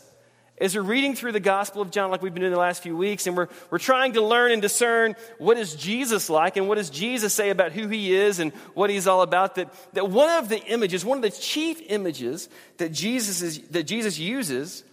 as 0.59 0.75
we're 0.75 0.81
reading 0.81 1.15
through 1.15 1.31
the 1.31 1.39
Gospel 1.39 1.81
of 1.81 1.91
John, 1.91 2.11
like 2.11 2.21
we've 2.21 2.33
been 2.33 2.41
doing 2.41 2.53
the 2.53 2.59
last 2.59 2.83
few 2.83 2.97
weeks, 2.97 3.27
and 3.27 3.37
we're, 3.37 3.47
we're 3.69 3.77
trying 3.77 4.13
to 4.13 4.21
learn 4.21 4.51
and 4.51 4.61
discern 4.61 5.15
what 5.37 5.57
is 5.57 5.75
Jesus 5.75 6.29
like 6.29 6.57
and 6.57 6.67
what 6.67 6.75
does 6.75 6.89
Jesus 6.89 7.33
say 7.33 7.49
about 7.49 7.71
who 7.71 7.87
he 7.87 8.13
is 8.13 8.39
and 8.39 8.51
what 8.73 8.89
he's 8.89 9.07
all 9.07 9.21
about, 9.21 9.55
that, 9.55 9.73
that 9.93 10.09
one 10.09 10.29
of 10.29 10.49
the 10.49 10.61
images, 10.65 11.05
one 11.05 11.17
of 11.17 11.21
the 11.21 11.31
chief 11.31 11.81
images 11.87 12.49
that 12.77 12.91
Jesus, 12.91 13.41
is, 13.41 13.59
that 13.69 13.83
Jesus 13.83 14.19
uses 14.19 14.83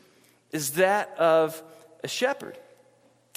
is 0.53 0.73
that 0.73 1.17
of 1.19 1.61
a 2.05 2.09
shepherd. 2.09 2.57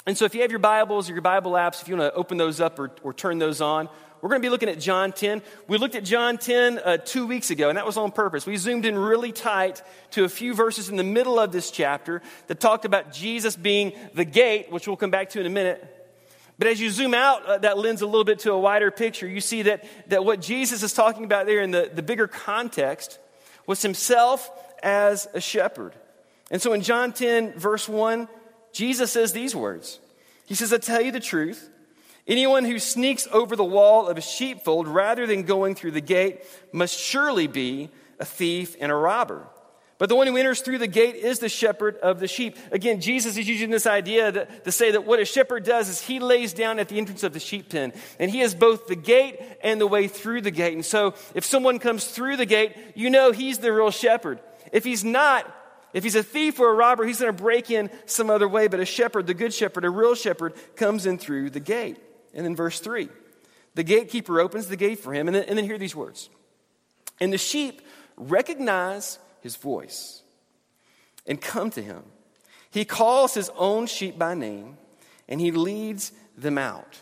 And 0.06 0.18
so 0.18 0.26
if 0.26 0.34
you 0.34 0.42
have 0.42 0.52
your 0.52 0.60
Bibles 0.60 1.10
or 1.10 1.14
your 1.14 1.22
Bible 1.22 1.52
apps, 1.54 1.82
if 1.82 1.88
you 1.88 1.98
want 1.98 2.14
to 2.14 2.18
open 2.18 2.38
those 2.38 2.62
up 2.62 2.80
or, 2.80 2.92
or 3.04 3.14
turn 3.14 3.40
those 3.40 3.62
on, 3.62 3.90
we're 4.22 4.30
going 4.30 4.42
to 4.42 4.46
be 4.46 4.50
looking 4.50 4.70
at 4.70 4.80
John 4.80 5.14
10. 5.14 5.42
We 5.68 5.78
looked 5.78 5.96
at 5.96 6.04
John 6.04 6.38
10 6.38 6.80
uh, 6.80 6.98
two 6.98 7.26
weeks 7.26 7.52
ago, 7.52 7.70
and 7.70 7.78
that 7.78 7.86
was 7.86 7.98
on 7.98 8.12
purpose. 8.12 8.46
We 8.46 8.58
zoomed 8.58 8.86
in 8.86 8.98
really 8.98 9.32
tight 9.32 9.82
to 10.12 10.26
a 10.26 10.30
few 10.30 10.54
verses 10.54 10.90
in 10.90 10.98
the 10.98 11.04
middle 11.04 11.40
of 11.40 11.52
this 11.52 11.72
chapter 11.72 12.22
that 12.48 12.60
talked 12.60 12.84
about 12.84 13.14
Jesus 13.14 13.56
being 13.56 13.94
the 14.14 14.26
gate, 14.26 14.72
which 14.72 14.88
we'll 14.88 14.98
come 14.98 15.12
back 15.12 15.30
to 15.32 15.40
in 15.40 15.46
a 15.46 15.50
minute. 15.50 15.96
But 16.58 16.68
as 16.68 16.82
you 16.82 16.92
zoom 16.92 17.14
out 17.14 17.46
uh, 17.46 17.58
that 17.60 17.78
lends 17.78 18.02
a 18.02 18.06
little 18.06 18.26
bit 18.26 18.40
to 18.40 18.52
a 18.52 18.60
wider 18.60 18.92
picture, 18.92 19.26
you 19.28 19.40
see 19.40 19.62
that, 19.64 19.86
that 20.08 20.26
what 20.26 20.42
Jesus 20.42 20.84
is 20.84 20.94
talking 20.94 21.24
about 21.24 21.46
there 21.46 21.62
in 21.62 21.72
the, 21.72 21.90
the 21.94 22.04
bigger 22.04 22.28
context 22.28 23.18
was 23.66 23.82
himself 23.82 24.52
as 24.84 25.28
a 25.34 25.40
shepherd. 25.40 25.94
And 26.52 26.62
so 26.62 26.74
in 26.74 26.82
John 26.82 27.14
10, 27.14 27.54
verse 27.54 27.88
1, 27.88 28.28
Jesus 28.74 29.12
says 29.12 29.32
these 29.32 29.56
words 29.56 30.00
He 30.46 30.56
says, 30.56 30.74
I 30.74 30.78
tell 30.78 31.02
you 31.02 31.14
the 31.14 31.22
truth. 31.22 31.70
Anyone 32.30 32.64
who 32.64 32.78
sneaks 32.78 33.28
over 33.32 33.56
the 33.56 33.64
wall 33.64 34.08
of 34.08 34.18
a 34.18 34.22
sheepfold 34.22 34.88
rather 34.88 35.26
than 35.26 35.44
going 35.44 35.74
through 35.74 35.92
the 35.92 36.00
gate 36.00 36.44
must 36.72 36.98
surely 36.98 37.48
be 37.48 37.90
a 38.20 38.26
thief 38.26 38.76
and 38.80 38.92
a 38.92 38.96
robber. 38.96 39.48
But 39.98 40.10
the 40.10 40.16
one 40.16 40.28
who 40.28 40.38
enters 40.38 40.62
through 40.62 40.78
the 40.78 40.88
gate 40.88 41.16
is 41.16 41.40
the 41.40 41.50
shepherd 41.50 41.98
of 41.98 42.20
the 42.20 42.28
sheep. 42.28 42.56
Again, 42.72 43.02
Jesus 43.02 43.36
is 43.36 43.50
using 43.50 43.72
this 43.72 43.88
idea 43.88 44.32
that, 44.32 44.64
to 44.64 44.72
say 44.72 44.92
that 44.92 45.06
what 45.06 45.20
a 45.20 45.26
shepherd 45.26 45.66
does 45.66 45.90
is 45.90 46.02
he 46.02 46.20
lays 46.20 46.54
down 46.54 46.78
at 46.78 46.88
the 46.88 47.00
entrance 47.00 47.24
of 47.24 47.34
the 47.34 47.40
sheep 47.40 47.70
pen. 47.70 47.94
And 48.20 48.30
he 48.30 48.42
is 48.42 48.54
both 48.54 48.88
the 48.88 48.96
gate 48.96 49.42
and 49.62 49.82
the 49.82 49.88
way 49.88 50.08
through 50.08 50.42
the 50.42 50.52
gate. 50.52 50.76
And 50.76 50.86
so 50.86 51.16
if 51.34 51.44
someone 51.44 51.80
comes 51.80 52.06
through 52.06 52.38
the 52.38 52.46
gate, 52.46 52.78
you 52.96 53.10
know 53.10 53.32
he's 53.32 53.58
the 53.58 53.74
real 53.74 53.92
shepherd. 53.92 54.40
If 54.72 54.84
he's 54.84 55.04
not, 55.04 55.52
if 55.94 56.04
he's 56.04 56.16
a 56.16 56.24
thief 56.24 56.60
or 56.60 56.70
a 56.70 56.76
robber, 56.76 57.06
he's 57.06 57.20
going 57.20 57.36
to 57.36 57.44
break 57.44 57.72
in 57.72 57.90
some 58.06 58.30
other 58.30 58.48
way. 58.48 58.68
But 58.68 58.80
a 58.80 58.86
shepherd, 58.86 59.26
the 59.26 59.34
good 59.34 59.54
shepherd, 59.54 59.84
a 59.84 59.90
real 59.90 60.14
shepherd, 60.14 60.54
comes 60.76 61.08
in 61.08 61.18
through 61.18 61.50
the 61.50 61.60
gate. 61.60 61.98
And 62.34 62.46
then 62.46 62.56
verse 62.56 62.80
3 62.80 63.10
the 63.76 63.84
gatekeeper 63.84 64.40
opens 64.42 64.68
the 64.68 64.76
gate 64.76 65.00
for 65.00 65.14
him, 65.14 65.28
and 65.28 65.36
then, 65.36 65.44
and 65.44 65.58
then 65.58 65.66
hear 65.66 65.78
these 65.78 65.96
words. 65.96 66.30
And 67.22 67.32
the 67.32 67.38
sheep 67.38 67.82
recognize 68.18 69.20
his 69.42 69.56
voice 69.56 70.22
and 71.26 71.40
come 71.40 71.70
to 71.72 71.82
him. 71.82 72.04
He 72.72 72.86
calls 72.86 73.34
his 73.34 73.50
own 73.56 73.88
sheep 73.88 74.18
by 74.18 74.34
name 74.34 74.78
and 75.28 75.40
he 75.40 75.52
leads 75.52 76.12
them 76.38 76.58
out. 76.58 77.02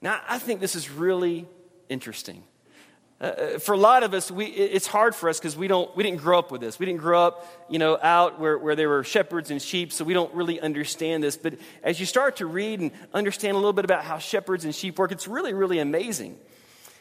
Now, 0.00 0.20
I 0.28 0.38
think 0.38 0.60
this 0.60 0.74
is 0.74 0.90
really 0.90 1.46
interesting. 1.88 2.42
Uh, 3.22 3.26
uh, 3.26 3.58
for 3.60 3.72
a 3.72 3.78
lot 3.78 4.02
of 4.02 4.14
us, 4.14 4.32
we, 4.32 4.46
it's 4.46 4.88
hard 4.88 5.14
for 5.14 5.28
us 5.28 5.38
because 5.38 5.56
we, 5.56 5.68
don't, 5.68 5.94
we 5.96 6.02
didn't 6.02 6.18
grow 6.18 6.40
up 6.40 6.50
with 6.50 6.60
this. 6.60 6.80
We 6.80 6.86
didn't 6.86 7.00
grow 7.00 7.24
up, 7.24 7.46
you 7.70 7.78
know, 7.78 7.96
out 8.02 8.40
where, 8.40 8.58
where 8.58 8.74
there 8.74 8.88
were 8.88 9.04
shepherds 9.04 9.52
and 9.52 9.62
sheep, 9.62 9.92
so 9.92 10.04
we 10.04 10.12
don't 10.12 10.34
really 10.34 10.60
understand 10.60 11.22
this. 11.22 11.36
But 11.36 11.54
as 11.84 12.00
you 12.00 12.06
start 12.06 12.36
to 12.36 12.46
read 12.46 12.80
and 12.80 12.90
understand 13.14 13.54
a 13.54 13.58
little 13.58 13.72
bit 13.72 13.84
about 13.84 14.02
how 14.02 14.18
shepherds 14.18 14.64
and 14.64 14.74
sheep 14.74 14.98
work, 14.98 15.12
it's 15.12 15.28
really, 15.28 15.54
really 15.54 15.78
amazing. 15.78 16.36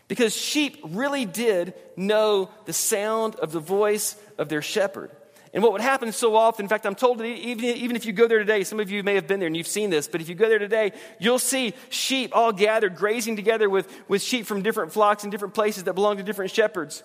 Because 0.07 0.35
sheep 0.35 0.77
really 0.83 1.25
did 1.25 1.73
know 1.95 2.51
the 2.65 2.73
sound 2.73 3.35
of 3.37 3.51
the 3.51 3.59
voice 3.59 4.15
of 4.37 4.47
their 4.47 4.61
shepherd. 4.61 5.09
And 5.53 5.61
what 5.61 5.73
would 5.73 5.81
happen 5.81 6.11
so 6.13 6.35
often, 6.35 6.65
in 6.65 6.69
fact, 6.69 6.85
I'm 6.85 6.95
told 6.95 7.17
that 7.17 7.25
even, 7.25 7.65
even 7.65 7.95
if 7.97 8.05
you 8.05 8.13
go 8.13 8.27
there 8.27 8.39
today, 8.39 8.63
some 8.63 8.79
of 8.79 8.89
you 8.89 9.03
may 9.03 9.15
have 9.15 9.27
been 9.27 9.39
there 9.39 9.47
and 9.47 9.57
you've 9.57 9.67
seen 9.67 9.89
this, 9.89 10.07
but 10.07 10.21
if 10.21 10.29
you 10.29 10.35
go 10.35 10.47
there 10.47 10.59
today, 10.59 10.93
you'll 11.19 11.39
see 11.39 11.73
sheep 11.89 12.31
all 12.33 12.53
gathered, 12.53 12.95
grazing 12.95 13.35
together 13.35 13.69
with, 13.69 13.91
with 14.07 14.21
sheep 14.21 14.45
from 14.45 14.61
different 14.61 14.93
flocks 14.93 15.23
and 15.23 15.31
different 15.31 15.53
places 15.53 15.83
that 15.83 15.93
belong 15.93 16.17
to 16.17 16.23
different 16.23 16.51
shepherds. 16.51 17.03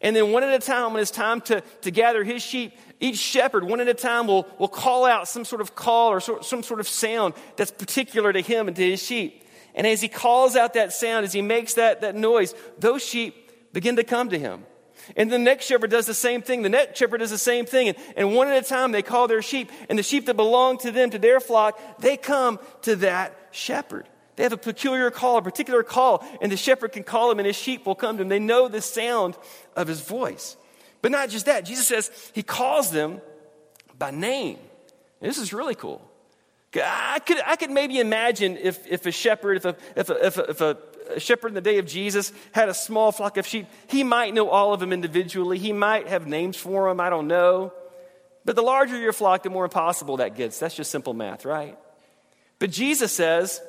And 0.00 0.14
then 0.14 0.32
one 0.32 0.42
at 0.42 0.52
a 0.52 0.58
time, 0.58 0.92
when 0.92 1.02
it's 1.02 1.12
time 1.12 1.40
to, 1.42 1.62
to 1.82 1.90
gather 1.92 2.24
his 2.24 2.42
sheep, 2.42 2.76
each 2.98 3.18
shepherd, 3.18 3.62
one 3.62 3.80
at 3.80 3.86
a 3.86 3.94
time, 3.94 4.26
will, 4.26 4.46
will 4.58 4.68
call 4.68 5.04
out 5.04 5.28
some 5.28 5.44
sort 5.44 5.60
of 5.60 5.76
call 5.76 6.10
or 6.10 6.20
so, 6.20 6.40
some 6.40 6.64
sort 6.64 6.80
of 6.80 6.88
sound 6.88 7.34
that's 7.56 7.70
particular 7.70 8.32
to 8.32 8.40
him 8.40 8.66
and 8.66 8.76
to 8.76 8.90
his 8.90 9.00
sheep. 9.00 9.44
And 9.72 9.86
as 9.86 10.00
he 10.00 10.08
calls 10.08 10.56
out 10.56 10.74
that 10.74 10.92
sound, 10.92 11.24
as 11.24 11.32
he 11.32 11.42
makes 11.42 11.74
that, 11.74 12.00
that 12.00 12.16
noise, 12.16 12.54
those 12.78 13.04
sheep 13.04 13.72
begin 13.72 13.96
to 13.96 14.04
come 14.04 14.30
to 14.30 14.38
him. 14.38 14.64
And 15.16 15.30
the 15.30 15.38
next 15.38 15.66
shepherd 15.66 15.90
does 15.90 16.06
the 16.06 16.14
same 16.14 16.42
thing. 16.42 16.62
The 16.62 16.68
next 16.68 16.98
shepherd 16.98 17.18
does 17.18 17.30
the 17.30 17.38
same 17.38 17.66
thing. 17.66 17.88
And, 17.88 17.98
and 18.16 18.34
one 18.34 18.48
at 18.48 18.64
a 18.64 18.66
time, 18.66 18.92
they 18.92 19.02
call 19.02 19.28
their 19.28 19.42
sheep. 19.42 19.70
And 19.88 19.98
the 19.98 20.02
sheep 20.02 20.26
that 20.26 20.34
belong 20.34 20.78
to 20.78 20.90
them, 20.90 21.10
to 21.10 21.18
their 21.18 21.40
flock, 21.40 21.80
they 22.00 22.16
come 22.16 22.58
to 22.82 22.96
that 22.96 23.36
shepherd. 23.50 24.08
They 24.36 24.42
have 24.42 24.52
a 24.52 24.58
peculiar 24.58 25.10
call, 25.10 25.36
a 25.36 25.42
particular 25.42 25.82
call. 25.82 26.26
And 26.40 26.50
the 26.50 26.56
shepherd 26.56 26.92
can 26.92 27.04
call 27.04 27.30
him, 27.30 27.38
and 27.38 27.46
his 27.46 27.56
sheep 27.56 27.86
will 27.86 27.94
come 27.94 28.16
to 28.16 28.22
him. 28.22 28.28
They 28.28 28.38
know 28.38 28.68
the 28.68 28.80
sound 28.80 29.36
of 29.76 29.86
his 29.88 30.00
voice. 30.00 30.56
But 31.02 31.12
not 31.12 31.28
just 31.28 31.46
that. 31.46 31.64
Jesus 31.64 31.86
says 31.86 32.10
he 32.34 32.42
calls 32.42 32.90
them 32.90 33.20
by 33.98 34.10
name. 34.10 34.58
And 35.20 35.28
this 35.28 35.38
is 35.38 35.52
really 35.52 35.74
cool. 35.74 36.00
I 36.76 37.20
could, 37.20 37.38
I 37.46 37.56
could 37.56 37.70
maybe 37.70 38.00
imagine 38.00 38.56
if, 38.56 38.86
if 38.86 39.06
a 39.06 39.12
shepherd, 39.12 39.58
if 39.58 39.64
a, 39.64 39.76
if 39.96 40.10
a, 40.10 40.26
if 40.26 40.38
a, 40.38 40.50
if 40.50 40.60
a 40.60 40.76
a 41.10 41.20
shepherd 41.20 41.48
in 41.48 41.54
the 41.54 41.60
day 41.60 41.78
of 41.78 41.86
Jesus 41.86 42.32
had 42.52 42.68
a 42.68 42.74
small 42.74 43.12
flock 43.12 43.36
of 43.36 43.46
sheep, 43.46 43.66
he 43.88 44.04
might 44.04 44.34
know 44.34 44.48
all 44.48 44.72
of 44.72 44.80
them 44.80 44.92
individually. 44.92 45.58
He 45.58 45.72
might 45.72 46.08
have 46.08 46.26
names 46.26 46.56
for 46.56 46.88
them. 46.88 47.00
I 47.00 47.10
don't 47.10 47.28
know. 47.28 47.72
But 48.44 48.56
the 48.56 48.62
larger 48.62 48.98
your 48.98 49.12
flock, 49.12 49.42
the 49.42 49.50
more 49.50 49.64
impossible 49.64 50.18
that 50.18 50.36
gets. 50.36 50.58
That's 50.58 50.74
just 50.74 50.90
simple 50.90 51.14
math, 51.14 51.44
right? 51.44 51.78
But 52.58 52.70
Jesus 52.70 53.12
says, 53.12 53.60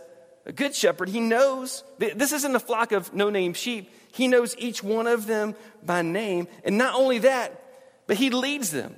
a 0.46 0.52
good 0.52 0.76
shepherd, 0.76 1.10
he 1.10 1.20
knows, 1.20 1.84
this 1.98 2.32
isn't 2.32 2.56
a 2.56 2.60
flock 2.60 2.92
of 2.92 3.14
no 3.14 3.30
name 3.30 3.54
sheep. 3.54 3.90
He 4.12 4.28
knows 4.28 4.56
each 4.58 4.84
one 4.84 5.08
of 5.08 5.28
them 5.28 5.56
by 5.84 6.02
name. 6.02 6.48
And 6.64 6.78
not 6.78 6.96
only 6.96 7.20
that, 7.20 7.62
but 8.08 8.18
he 8.18 8.30
leads 8.30 8.72
them. 8.72 8.96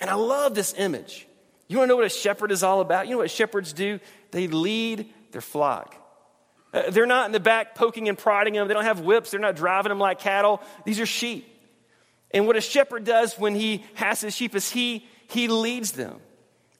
And 0.00 0.08
I 0.08 0.14
love 0.14 0.54
this 0.54 0.74
image. 0.76 1.26
You 1.68 1.78
want 1.78 1.88
to 1.88 1.92
know 1.92 1.96
what 1.96 2.06
a 2.06 2.08
shepherd 2.08 2.50
is 2.50 2.62
all 2.62 2.80
about? 2.80 3.06
You 3.06 3.12
know 3.12 3.18
what 3.18 3.30
shepherds 3.30 3.72
do? 3.72 4.00
They 4.30 4.46
lead 4.46 5.12
their 5.32 5.40
flock. 5.40 5.94
Uh, 6.72 6.90
they're 6.90 7.06
not 7.06 7.26
in 7.26 7.32
the 7.32 7.40
back 7.40 7.74
poking 7.74 8.08
and 8.08 8.16
prodding 8.16 8.54
them. 8.54 8.68
They 8.68 8.74
don't 8.74 8.84
have 8.84 9.00
whips. 9.00 9.30
They're 9.30 9.40
not 9.40 9.56
driving 9.56 9.90
them 9.90 9.98
like 9.98 10.20
cattle. 10.20 10.62
These 10.84 11.00
are 11.00 11.06
sheep. 11.06 11.48
And 12.30 12.46
what 12.46 12.56
a 12.56 12.60
shepherd 12.60 13.04
does 13.04 13.38
when 13.38 13.54
he 13.54 13.84
has 13.94 14.20
his 14.20 14.34
sheep 14.34 14.54
is 14.54 14.70
he, 14.70 15.06
he 15.28 15.48
leads 15.48 15.92
them. 15.92 16.20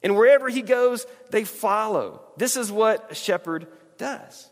And 0.01 0.17
wherever 0.17 0.49
he 0.49 0.61
goes, 0.61 1.05
they 1.29 1.43
follow. 1.43 2.21
This 2.37 2.57
is 2.57 2.71
what 2.71 3.11
a 3.11 3.15
shepherd 3.15 3.67
does. 3.97 4.49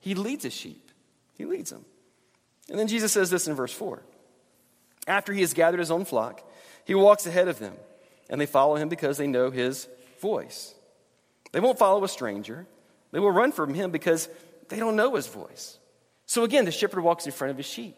He 0.00 0.14
leads 0.14 0.44
his 0.44 0.54
sheep, 0.54 0.90
he 1.34 1.44
leads 1.44 1.70
them. 1.70 1.84
And 2.68 2.78
then 2.78 2.88
Jesus 2.88 3.12
says 3.12 3.30
this 3.30 3.48
in 3.48 3.54
verse 3.54 3.72
4 3.72 4.02
After 5.06 5.32
he 5.32 5.40
has 5.40 5.54
gathered 5.54 5.80
his 5.80 5.90
own 5.90 6.04
flock, 6.04 6.42
he 6.84 6.94
walks 6.94 7.26
ahead 7.26 7.48
of 7.48 7.58
them, 7.58 7.74
and 8.28 8.40
they 8.40 8.46
follow 8.46 8.76
him 8.76 8.88
because 8.88 9.18
they 9.18 9.26
know 9.26 9.50
his 9.50 9.88
voice. 10.20 10.74
They 11.52 11.60
won't 11.60 11.78
follow 11.78 12.02
a 12.04 12.08
stranger, 12.08 12.66
they 13.12 13.20
will 13.20 13.30
run 13.30 13.52
from 13.52 13.74
him 13.74 13.90
because 13.90 14.28
they 14.68 14.78
don't 14.78 14.96
know 14.96 15.14
his 15.14 15.26
voice. 15.26 15.78
So 16.26 16.44
again, 16.44 16.64
the 16.64 16.72
shepherd 16.72 17.02
walks 17.02 17.26
in 17.26 17.32
front 17.32 17.50
of 17.50 17.56
his 17.56 17.66
sheep. 17.66 17.96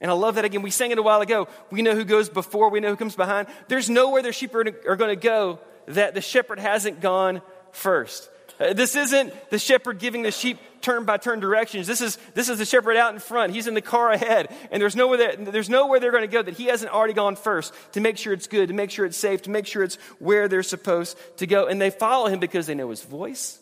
And 0.00 0.10
I 0.10 0.14
love 0.14 0.34
that 0.34 0.44
again. 0.44 0.62
We 0.62 0.70
sang 0.70 0.90
it 0.90 0.98
a 0.98 1.02
while 1.02 1.20
ago. 1.20 1.46
We 1.70 1.82
know 1.82 1.94
who 1.94 2.04
goes 2.04 2.28
before, 2.28 2.70
we 2.70 2.80
know 2.80 2.90
who 2.90 2.96
comes 2.96 3.14
behind. 3.14 3.46
There's 3.68 3.88
nowhere 3.88 4.22
the 4.22 4.32
sheep 4.32 4.54
are, 4.54 4.64
are 4.88 4.96
going 4.96 5.10
to 5.10 5.16
go 5.16 5.60
that 5.86 6.14
the 6.14 6.20
shepherd 6.20 6.58
hasn't 6.58 7.00
gone 7.00 7.42
first. 7.70 8.28
Uh, 8.58 8.72
this 8.72 8.96
isn't 8.96 9.32
the 9.50 9.58
shepherd 9.58 9.98
giving 9.98 10.22
the 10.22 10.30
sheep 10.30 10.58
turn 10.80 11.04
by 11.04 11.16
turn 11.16 11.40
directions. 11.40 11.86
This 11.86 12.00
is, 12.00 12.18
this 12.34 12.48
is 12.48 12.58
the 12.58 12.64
shepherd 12.64 12.96
out 12.96 13.14
in 13.14 13.20
front. 13.20 13.52
He's 13.52 13.66
in 13.66 13.74
the 13.74 13.80
car 13.80 14.10
ahead. 14.10 14.52
And 14.70 14.82
there's 14.82 14.96
nowhere, 14.96 15.18
that, 15.18 15.52
there's 15.52 15.70
nowhere 15.70 16.00
they're 16.00 16.10
going 16.10 16.22
to 16.22 16.28
go 16.28 16.42
that 16.42 16.54
he 16.54 16.66
hasn't 16.66 16.92
already 16.92 17.14
gone 17.14 17.36
first 17.36 17.72
to 17.92 18.00
make 18.00 18.18
sure 18.18 18.32
it's 18.32 18.46
good, 18.46 18.68
to 18.68 18.74
make 18.74 18.90
sure 18.90 19.06
it's 19.06 19.16
safe, 19.16 19.42
to 19.42 19.50
make 19.50 19.66
sure 19.66 19.82
it's 19.82 19.96
where 20.18 20.48
they're 20.48 20.62
supposed 20.62 21.16
to 21.38 21.46
go. 21.46 21.66
And 21.66 21.80
they 21.80 21.90
follow 21.90 22.26
him 22.26 22.40
because 22.40 22.66
they 22.66 22.74
know 22.74 22.90
his 22.90 23.02
voice 23.02 23.58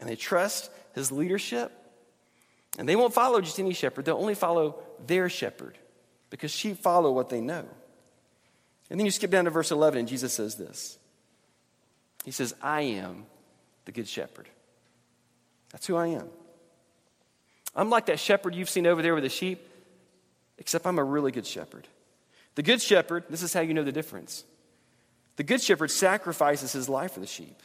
and 0.00 0.08
they 0.08 0.16
trust 0.16 0.70
his 0.94 1.12
leadership. 1.12 1.72
And 2.78 2.88
they 2.88 2.96
won't 2.96 3.14
follow 3.14 3.40
just 3.40 3.58
any 3.58 3.74
shepherd, 3.74 4.04
they'll 4.04 4.16
only 4.16 4.34
follow 4.34 4.82
their 5.06 5.28
shepherd 5.28 5.78
because 6.30 6.50
sheep 6.50 6.78
follow 6.78 7.12
what 7.12 7.28
they 7.28 7.40
know. 7.40 7.64
And 8.90 8.98
then 8.98 9.06
you 9.06 9.10
skip 9.10 9.30
down 9.30 9.44
to 9.44 9.50
verse 9.50 9.70
11, 9.70 10.00
and 10.00 10.08
Jesus 10.08 10.32
says 10.32 10.56
this 10.56 10.98
He 12.24 12.30
says, 12.30 12.54
I 12.60 12.82
am 12.82 13.26
the 13.84 13.92
good 13.92 14.08
shepherd. 14.08 14.48
That's 15.72 15.86
who 15.86 15.96
I 15.96 16.08
am. 16.08 16.28
I'm 17.74 17.90
like 17.90 18.06
that 18.06 18.20
shepherd 18.20 18.54
you've 18.54 18.70
seen 18.70 18.86
over 18.86 19.02
there 19.02 19.14
with 19.14 19.24
the 19.24 19.30
sheep, 19.30 19.68
except 20.58 20.86
I'm 20.86 20.98
a 20.98 21.04
really 21.04 21.32
good 21.32 21.46
shepherd. 21.46 21.88
The 22.54 22.62
good 22.62 22.80
shepherd, 22.80 23.24
this 23.28 23.42
is 23.42 23.52
how 23.52 23.60
you 23.60 23.74
know 23.74 23.82
the 23.82 23.92
difference. 23.92 24.44
The 25.36 25.42
good 25.42 25.60
shepherd 25.60 25.90
sacrifices 25.90 26.72
his 26.72 26.88
life 26.88 27.12
for 27.12 27.20
the 27.20 27.26
sheep. 27.26 27.60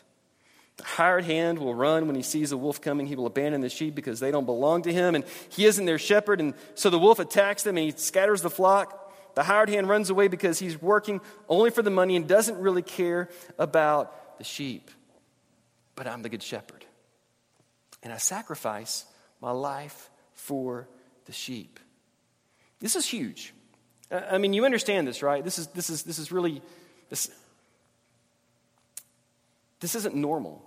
The 0.79 0.85
hired 0.85 1.25
hand 1.25 1.59
will 1.59 1.75
run 1.75 2.07
when 2.07 2.15
he 2.15 2.21
sees 2.21 2.53
a 2.53 2.57
wolf 2.57 2.79
coming. 2.79 3.05
He 3.05 3.17
will 3.17 3.25
abandon 3.25 3.59
the 3.59 3.67
sheep 3.67 3.95
because 3.95 4.21
they 4.21 4.31
don't 4.31 4.45
belong 4.45 4.83
to 4.83 4.93
him, 4.93 5.13
and 5.13 5.25
he 5.49 5.65
isn't 5.65 5.85
their 5.85 5.99
shepherd. 5.99 6.39
And 6.39 6.53
so 6.73 6.89
the 6.89 6.97
wolf 6.97 7.19
attacks 7.19 7.63
them 7.63 7.75
and 7.75 7.85
he 7.85 7.91
scatters 7.91 8.41
the 8.41 8.49
flock. 8.49 9.13
The 9.35 9.43
hired 9.43 9.67
hand 9.67 9.89
runs 9.89 10.09
away 10.09 10.29
because 10.29 10.57
he's 10.57 10.81
working 10.81 11.19
only 11.49 11.69
for 11.69 11.81
the 11.81 11.89
money 11.89 12.15
and 12.15 12.29
doesn't 12.29 12.57
really 12.57 12.81
care 12.81 13.29
about 13.57 14.37
the 14.37 14.45
sheep. 14.45 14.89
But 15.95 16.07
I'm 16.07 16.21
the 16.21 16.29
good 16.29 16.41
shepherd. 16.41 16.85
And 18.01 18.13
I 18.13 18.17
sacrifice 18.17 19.03
my 19.41 19.51
life 19.51 20.09
for 20.31 20.87
the 21.25 21.33
sheep. 21.33 21.77
This 22.79 22.95
is 22.95 23.05
huge. 23.05 23.53
I 24.09 24.37
mean, 24.37 24.53
you 24.53 24.63
understand 24.63 25.09
this, 25.09 25.21
right? 25.21 25.43
This 25.43 25.59
is, 25.59 25.67
this 25.67 25.89
is, 25.89 26.03
this 26.03 26.19
is 26.19 26.31
really, 26.31 26.61
this, 27.09 27.29
this 29.81 29.93
isn't 29.95 30.15
normal. 30.15 30.63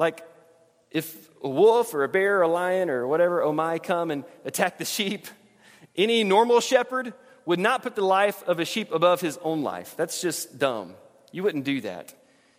Like, 0.00 0.26
if 0.90 1.28
a 1.44 1.48
wolf 1.48 1.92
or 1.92 2.04
a 2.04 2.08
bear 2.08 2.38
or 2.38 2.42
a 2.42 2.48
lion 2.48 2.88
or 2.88 3.06
whatever, 3.06 3.42
oh 3.42 3.52
my, 3.52 3.78
come 3.78 4.10
and 4.10 4.24
attack 4.46 4.78
the 4.78 4.86
sheep, 4.86 5.26
any 5.94 6.24
normal 6.24 6.60
shepherd 6.60 7.12
would 7.44 7.58
not 7.58 7.82
put 7.82 7.96
the 7.96 8.04
life 8.04 8.42
of 8.44 8.60
a 8.60 8.64
sheep 8.64 8.92
above 8.92 9.20
his 9.20 9.38
own 9.42 9.60
life. 9.62 9.94
That's 9.98 10.22
just 10.22 10.58
dumb. 10.58 10.94
You 11.32 11.42
wouldn't 11.42 11.64
do 11.64 11.82
that. 11.82 12.14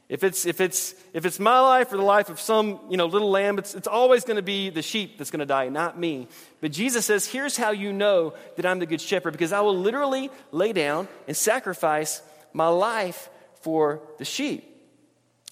If 0.08 0.24
it's, 0.24 0.46
if 0.46 0.62
it's, 0.62 0.94
if 1.14 1.26
it's 1.26 1.40
my 1.40 1.60
life 1.62 1.92
or 1.92 1.98
the 1.98 2.04
life 2.04 2.30
of 2.30 2.40
some 2.40 2.80
you 2.92 2.98
know, 2.98 3.08
little 3.08 3.32
lamb, 3.32 3.58
it's, 3.58 3.74
it's 3.74 3.88
always 3.88 4.24
going 4.24 4.36
to 4.36 4.44
be 4.44 4.70
the 4.70 4.84
sheep 4.84 5.18
that's 5.18 5.32
going 5.32 5.40
to 5.40 5.48
die, 5.48 5.70
not 5.70 5.98
me. 5.98 6.28
But 6.60 6.72
Jesus 6.72 7.08
says, 7.08 7.26
here's 7.26 7.58
how 7.58 7.72
you 7.72 7.92
know 7.92 8.36
that 8.56 8.68
I'm 8.68 8.78
the 8.78 8.86
good 8.86 9.02
shepherd, 9.02 9.32
because 9.32 9.52
I 9.52 9.62
will 9.62 9.80
literally 9.80 10.30
lay 10.52 10.74
down 10.74 11.08
and 11.28 11.36
sacrifice 11.36 12.22
my 12.54 12.68
life 12.68 13.32
for 13.62 14.04
the 14.20 14.26
sheep. 14.26 14.68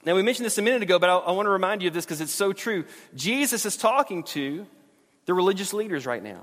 Now, 0.05 0.15
we 0.15 0.21
mentioned 0.23 0.45
this 0.45 0.57
a 0.57 0.61
minute 0.61 0.81
ago, 0.81 0.97
but 0.97 1.09
I, 1.09 1.17
I 1.17 1.31
want 1.31 1.45
to 1.45 1.51
remind 1.51 1.81
you 1.81 1.89
of 1.89 1.93
this 1.93 2.05
because 2.05 2.21
it's 2.21 2.33
so 2.33 2.53
true. 2.53 2.85
Jesus 3.15 3.65
is 3.65 3.75
talking 3.75 4.23
to 4.23 4.65
the 5.25 5.33
religious 5.33 5.73
leaders 5.73 6.05
right 6.05 6.23
now. 6.23 6.41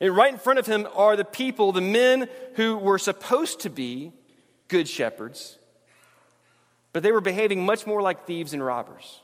And 0.00 0.16
right 0.16 0.32
in 0.32 0.38
front 0.38 0.58
of 0.58 0.66
him 0.66 0.88
are 0.94 1.16
the 1.16 1.24
people, 1.24 1.70
the 1.70 1.80
men 1.80 2.28
who 2.54 2.76
were 2.76 2.98
supposed 2.98 3.60
to 3.60 3.70
be 3.70 4.12
good 4.68 4.88
shepherds, 4.88 5.58
but 6.92 7.02
they 7.02 7.12
were 7.12 7.20
behaving 7.20 7.64
much 7.64 7.86
more 7.86 8.02
like 8.02 8.26
thieves 8.26 8.52
and 8.54 8.64
robbers. 8.64 9.20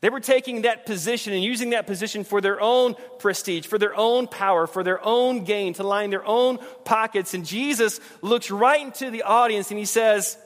They 0.00 0.08
were 0.08 0.20
taking 0.20 0.62
that 0.62 0.86
position 0.86 1.34
and 1.34 1.44
using 1.44 1.70
that 1.70 1.86
position 1.86 2.24
for 2.24 2.40
their 2.40 2.60
own 2.60 2.96
prestige, 3.18 3.66
for 3.66 3.78
their 3.78 3.94
own 3.94 4.26
power, 4.26 4.66
for 4.66 4.82
their 4.82 5.04
own 5.04 5.44
gain, 5.44 5.74
to 5.74 5.82
line 5.82 6.08
their 6.08 6.26
own 6.26 6.58
pockets. 6.84 7.34
And 7.34 7.44
Jesus 7.44 8.00
looks 8.22 8.50
right 8.50 8.80
into 8.80 9.10
the 9.10 9.22
audience 9.22 9.70
and 9.70 9.78
he 9.78 9.84
says, 9.84 10.38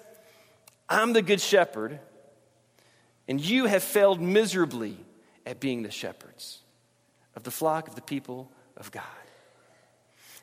I'm 0.88 1.12
the 1.12 1.22
good 1.22 1.40
shepherd, 1.40 2.00
and 3.28 3.40
you 3.40 3.66
have 3.66 3.82
failed 3.82 4.20
miserably 4.20 4.96
at 5.46 5.60
being 5.60 5.82
the 5.82 5.90
shepherds 5.90 6.60
of 7.36 7.42
the 7.42 7.50
flock 7.50 7.88
of 7.88 7.94
the 7.94 8.02
people 8.02 8.50
of 8.76 8.90
God. 8.90 9.02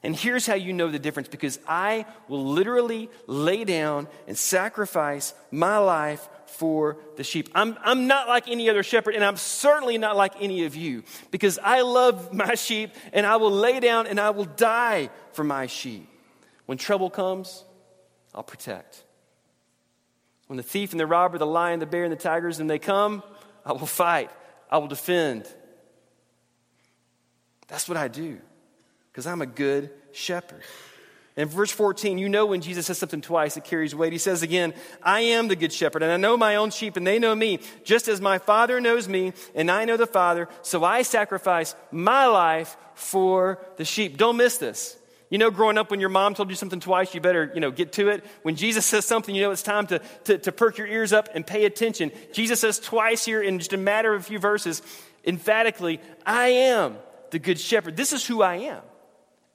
And 0.04 0.16
here's 0.16 0.48
how 0.48 0.56
you 0.56 0.74
know 0.74 0.90
the 0.90 0.98
difference 0.98 1.28
because 1.28 1.60
I 1.68 2.06
will 2.28 2.44
literally 2.44 3.10
lay 3.28 3.64
down 3.64 4.08
and 4.28 4.36
sacrifice 4.36 5.34
my 5.52 5.78
life 5.78 6.28
for 6.48 6.98
the 7.18 7.24
sheep. 7.24 7.50
I'm, 7.54 7.78
I'm 7.84 8.08
not 8.08 8.28
like 8.28 8.48
any 8.48 8.70
other 8.70 8.82
shepherd, 8.82 9.14
and 9.14 9.24
I'm 9.24 9.38
certainly 9.38 10.00
not 10.00 10.18
like 10.18 10.34
any 10.42 10.66
of 10.66 10.76
you 10.76 11.04
because 11.30 11.60
I 11.62 11.82
love 11.82 12.34
my 12.34 12.56
sheep 12.56 12.92
and 13.14 13.26
I 13.28 13.36
will 13.36 13.52
lay 13.52 13.80
down 13.80 14.08
and 14.08 14.20
I 14.20 14.32
will 14.32 14.46
die 14.46 15.12
for 15.34 15.44
my 15.44 15.68
sheep. 15.68 16.10
When 16.66 16.80
trouble 16.80 17.10
comes, 17.10 17.64
I'll 18.34 18.44
protect. 18.44 19.04
When 20.52 20.58
the 20.58 20.64
thief 20.64 20.92
and 20.92 21.00
the 21.00 21.08
robber, 21.08 21.38
the 21.38 21.46
lion, 21.46 21.80
the 21.80 21.86
bear, 21.86 22.04
and 22.04 22.12
the 22.12 22.18
tigers, 22.18 22.60
and 22.60 22.70
they 22.70 22.78
come, 22.78 23.24
I 23.66 23.72
will 23.72 23.86
fight. 23.86 24.30
I 24.70 24.80
will 24.80 24.90
defend. 24.90 25.48
That's 27.70 27.88
what 27.88 27.98
I 27.98 28.10
do 28.10 28.38
because 29.10 29.26
I'm 29.26 29.42
a 29.42 29.46
good 29.46 29.92
shepherd. 30.12 30.62
In 31.38 31.48
verse 31.48 31.72
14, 31.72 32.18
you 32.18 32.28
know 32.28 32.48
when 32.48 32.60
Jesus 32.60 32.88
says 32.88 32.98
something 32.98 33.22
twice, 33.22 33.56
it 33.56 33.64
carries 33.64 33.96
weight. 33.96 34.12
He 34.12 34.20
says 34.20 34.44
again, 34.44 34.74
I 35.02 35.22
am 35.22 35.48
the 35.48 35.56
good 35.56 35.72
shepherd, 35.72 36.04
and 36.04 36.12
I 36.12 36.18
know 36.18 36.36
my 36.36 36.58
own 36.58 36.72
sheep, 36.72 36.98
and 36.98 37.08
they 37.08 37.18
know 37.18 37.34
me, 37.34 37.60
just 37.86 38.10
as 38.10 38.20
my 38.20 38.38
Father 38.38 38.82
knows 38.82 39.08
me, 39.08 39.32
and 39.56 39.72
I 39.72 39.86
know 39.86 39.96
the 39.96 40.06
Father, 40.06 40.50
so 40.64 40.84
I 40.84 41.04
sacrifice 41.04 41.76
my 41.92 42.26
life 42.26 42.76
for 42.94 43.66
the 43.78 43.86
sheep. 43.86 44.18
Don't 44.18 44.36
miss 44.36 44.58
this. 44.58 44.98
You 45.32 45.38
know, 45.38 45.50
growing 45.50 45.78
up 45.78 45.90
when 45.90 46.02
your 46.02 46.10
mom 46.10 46.36
told 46.36 46.50
you 46.50 46.58
something 46.58 46.82
twice, 46.82 47.16
you 47.16 47.22
better, 47.22 47.50
you 47.56 47.62
know, 47.62 47.72
get 47.72 47.94
to 47.94 48.10
it. 48.10 48.24
When 48.44 48.58
Jesus 48.58 48.86
says 48.86 49.06
something, 49.06 49.34
you 49.34 49.42
know 49.42 49.52
it's 49.52 49.64
time 49.64 49.88
to, 49.88 50.00
to, 50.26 50.38
to 50.40 50.52
perk 50.52 50.78
your 50.78 50.88
ears 50.88 51.14
up 51.14 51.30
and 51.34 51.48
pay 51.48 51.64
attention. 51.64 52.12
Jesus 52.34 52.60
says 52.60 52.80
twice 52.80 53.24
here 53.24 53.42
in 53.42 53.58
just 53.58 53.72
a 53.72 53.78
matter 53.78 54.14
of 54.14 54.22
a 54.22 54.24
few 54.26 54.40
verses, 54.40 54.82
emphatically, 55.26 56.02
I 56.26 56.50
am 56.50 56.98
the 57.32 57.40
good 57.40 57.62
shepherd. 57.62 57.96
This 57.96 58.12
is 58.12 58.28
who 58.28 58.42
I 58.42 58.56
am. 58.56 58.82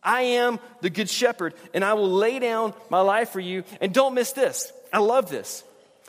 I 0.02 0.22
am 0.22 0.60
the 0.80 0.88
good 0.88 1.10
shepherd, 1.10 1.52
and 1.74 1.84
I 1.84 1.92
will 1.92 2.10
lay 2.10 2.38
down 2.38 2.72
my 2.88 3.00
life 3.00 3.28
for 3.30 3.40
you. 3.40 3.64
And 3.80 3.92
don't 3.92 4.14
miss 4.14 4.32
this. 4.32 4.72
I 4.94 5.00
love 5.00 5.28
this. 5.28 5.62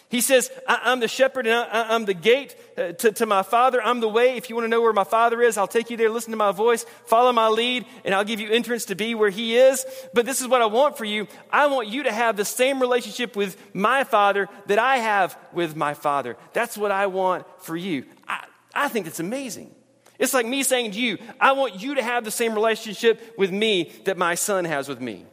He 0.10 0.22
says, 0.22 0.50
I, 0.66 0.92
am 0.92 1.02
the 1.02 1.08
shepherd 1.10 1.48
and 1.48 1.56
I, 1.56 1.94
am 1.94 2.06
the 2.06 2.14
gate 2.14 2.56
uh, 2.78 2.94
to, 2.94 3.12
to 3.12 3.26
my 3.26 3.44
father. 3.44 3.82
I'm 3.84 4.00
the 4.00 4.08
way. 4.08 4.38
If 4.38 4.50
you 4.50 4.56
want 4.56 4.64
to 4.64 4.70
know 4.70 4.82
where 4.82 4.94
my 4.94 5.04
father 5.04 5.42
is, 5.42 5.58
I'll 5.58 5.68
take 5.68 5.90
you 5.90 5.98
there. 5.98 6.10
Listen 6.10 6.32
to 6.32 6.38
my 6.38 6.54
voice. 6.54 6.86
Follow 7.06 7.34
my 7.34 7.50
lead 7.50 7.86
and 8.06 8.16
I'll 8.16 8.24
give 8.24 8.40
you 8.40 8.50
entrance 8.50 8.86
to 8.86 8.96
be 8.96 9.16
where 9.16 9.30
he 9.30 9.58
is. 9.58 9.86
But 10.14 10.26
this 10.26 10.40
is 10.40 10.48
what 10.48 10.62
I 10.62 10.68
want 10.68 10.98
for 10.98 11.04
you. 11.04 11.28
I 11.52 11.68
want 11.68 11.90
you 11.90 12.04
to 12.04 12.12
have 12.12 12.38
the 12.38 12.46
same 12.46 12.80
relationship 12.80 13.36
with 13.36 13.58
my 13.76 14.06
father 14.06 14.48
that 14.68 14.80
I 14.80 14.98
have 14.98 15.38
with 15.52 15.76
my 15.76 15.94
father. 15.94 16.38
That's 16.54 16.78
what 16.78 16.92
I 16.92 17.08
want 17.08 17.46
for 17.60 17.76
you. 17.76 18.06
I, 18.30 18.46
I 18.74 18.88
think 18.88 19.08
it's 19.08 19.20
amazing. 19.20 19.76
It's 20.20 20.34
like 20.34 20.46
me 20.46 20.64
saying 20.64 20.92
to 20.92 21.00
you, 21.00 21.18
I 21.40 21.52
want 21.52 21.82
you 21.82 21.96
to 21.96 22.02
have 22.02 22.24
the 22.24 22.32
same 22.32 22.54
relationship 22.54 23.36
with 23.38 23.52
me 23.52 23.92
that 24.06 24.18
my 24.18 24.36
son 24.36 24.64
has 24.64 24.88
with 24.88 25.02
me. 25.02 25.26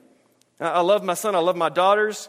I 0.59 0.81
love 0.81 1.05
my 1.05 1.15
son, 1.15 1.35
I 1.35 1.39
love 1.39 1.57
my 1.57 1.69
daughters. 1.69 2.29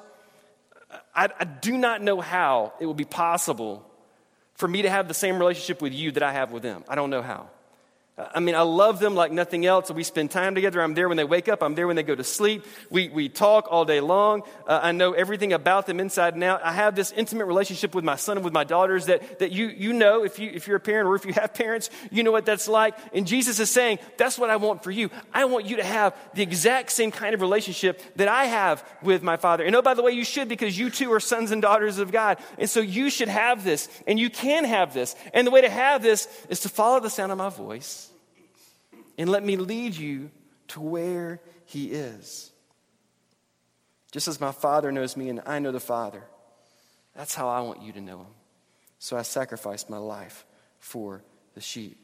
I, 1.16 1.30
I, 1.40 1.46
do 1.46 1.78
not 1.78 2.02
know 2.02 2.20
how 2.20 2.74
it 2.80 2.86
will 2.86 2.94
be 2.94 3.06
possible 3.06 3.86
for 4.56 4.68
me 4.68 4.82
to 4.82 4.90
have 4.90 5.08
the 5.08 5.14
same 5.14 5.40
relationship 5.40 5.82
with 5.82 5.94
you 5.94 6.12
that 6.12 6.24
I 6.24 6.34
have 6.34 6.52
with 6.52 6.64
them. 6.64 6.84
I 6.90 6.96
don't 6.96 7.10
know 7.10 7.22
how. 7.22 7.50
I 8.18 8.40
mean, 8.40 8.56
I 8.56 8.62
love 8.62 9.00
them 9.00 9.14
like 9.14 9.34
nothing 9.34 9.66
else. 9.66 9.92
We 9.92 10.04
spend 10.04 10.32
time 10.32 10.56
together. 10.56 10.82
I'm 10.82 10.94
there 10.94 11.10
when 11.10 11.18
they 11.18 11.26
wake 11.26 11.50
up. 11.50 11.62
I'm 11.62 11.76
there 11.76 11.86
when 11.86 11.98
they 11.98 12.04
go 12.04 12.16
to 12.16 12.24
sleep. 12.24 12.66
We, 12.90 13.10
we 13.10 13.28
talk 13.28 13.68
all 13.70 13.84
day 13.84 14.00
long. 14.00 14.44
Uh, 14.66 14.80
I 14.82 14.94
know 14.94 15.12
everything 15.12 15.52
about 15.52 15.86
them 15.86 16.00
inside 16.00 16.34
and 16.34 16.42
out. 16.42 16.64
I 16.64 16.72
have 16.72 16.96
this 16.96 17.12
intimate 17.12 17.44
relationship 17.44 17.94
with 17.94 18.06
my 18.06 18.16
son 18.16 18.38
and 18.38 18.46
with 18.46 18.54
my 18.54 18.64
daughters 18.64 19.08
that, 19.08 19.40
that 19.40 19.52
you, 19.52 19.68
you 19.68 19.92
know, 19.92 20.24
if, 20.24 20.40
you, 20.40 20.50
if 20.54 20.66
you're 20.66 20.78
a 20.78 20.80
parent 20.80 21.10
or 21.10 21.16
if 21.16 21.26
you 21.26 21.34
have 21.34 21.54
parents, 21.54 21.90
you 22.10 22.24
know 22.24 22.32
what 22.32 22.46
that's 22.46 22.70
like. 22.70 22.98
And 23.14 23.28
Jesus 23.28 23.60
is 23.60 23.70
saying, 23.70 24.00
that's 24.16 24.40
what 24.40 24.50
I 24.50 24.56
want 24.56 24.82
for 24.82 24.92
you. 24.92 25.10
I 25.34 25.44
want 25.44 25.66
you 25.66 25.76
to 25.76 25.84
have 25.84 26.16
the 26.36 26.42
exact 26.42 26.94
same 26.94 27.12
kind 27.12 27.36
of 27.36 27.42
relationship 27.42 28.02
that 28.16 28.30
I 28.30 28.46
have 28.46 28.82
with 29.04 29.24
my 29.24 29.36
father. 29.36 29.66
And 29.66 29.76
oh, 29.76 29.82
by 29.82 29.94
the 29.94 30.04
way, 30.04 30.14
you 30.14 30.24
should 30.24 30.48
because 30.48 30.80
you 30.80 30.90
too 30.90 31.12
are 31.12 31.20
sons 31.20 31.52
and 31.52 31.62
daughters 31.62 32.00
of 32.00 32.14
God. 32.14 32.38
And 32.58 32.70
so 32.70 32.80
you 32.80 33.10
should 33.10 33.28
have 33.28 33.66
this 33.66 33.90
and 34.08 34.18
you 34.18 34.30
can 34.30 34.64
have 34.64 34.94
this. 34.94 35.18
And 35.34 35.46
the 35.46 35.52
way 35.52 35.60
to 35.60 35.70
have 35.70 36.02
this 36.02 36.30
is 36.48 36.62
to 36.62 36.70
follow 36.70 37.02
the 37.02 37.10
sound 37.10 37.34
of 37.34 37.38
my 37.38 37.50
voice 37.50 38.05
and 39.18 39.30
let 39.30 39.44
me 39.44 39.58
lead 39.58 39.96
you 39.96 40.32
to 40.70 40.82
where 40.82 41.42
He 41.66 41.92
is. 41.92 42.52
Just 44.12 44.28
as 44.28 44.40
my 44.40 44.52
Father 44.52 44.92
knows 44.92 45.18
me 45.18 45.30
and 45.30 45.42
I 45.46 45.60
know 45.60 45.72
the 45.72 45.80
Father, 45.80 46.24
that's 47.16 47.36
how 47.36 47.50
I 47.50 47.62
want 47.62 47.82
you 47.82 47.92
to 47.94 48.02
know 48.02 48.20
Him. 48.20 48.34
So 49.00 49.18
I 49.18 49.22
sacrificed 49.22 49.90
my 49.90 49.98
life 49.98 50.46
for 50.80 51.24
the 51.54 51.62
sheep. 51.62 51.98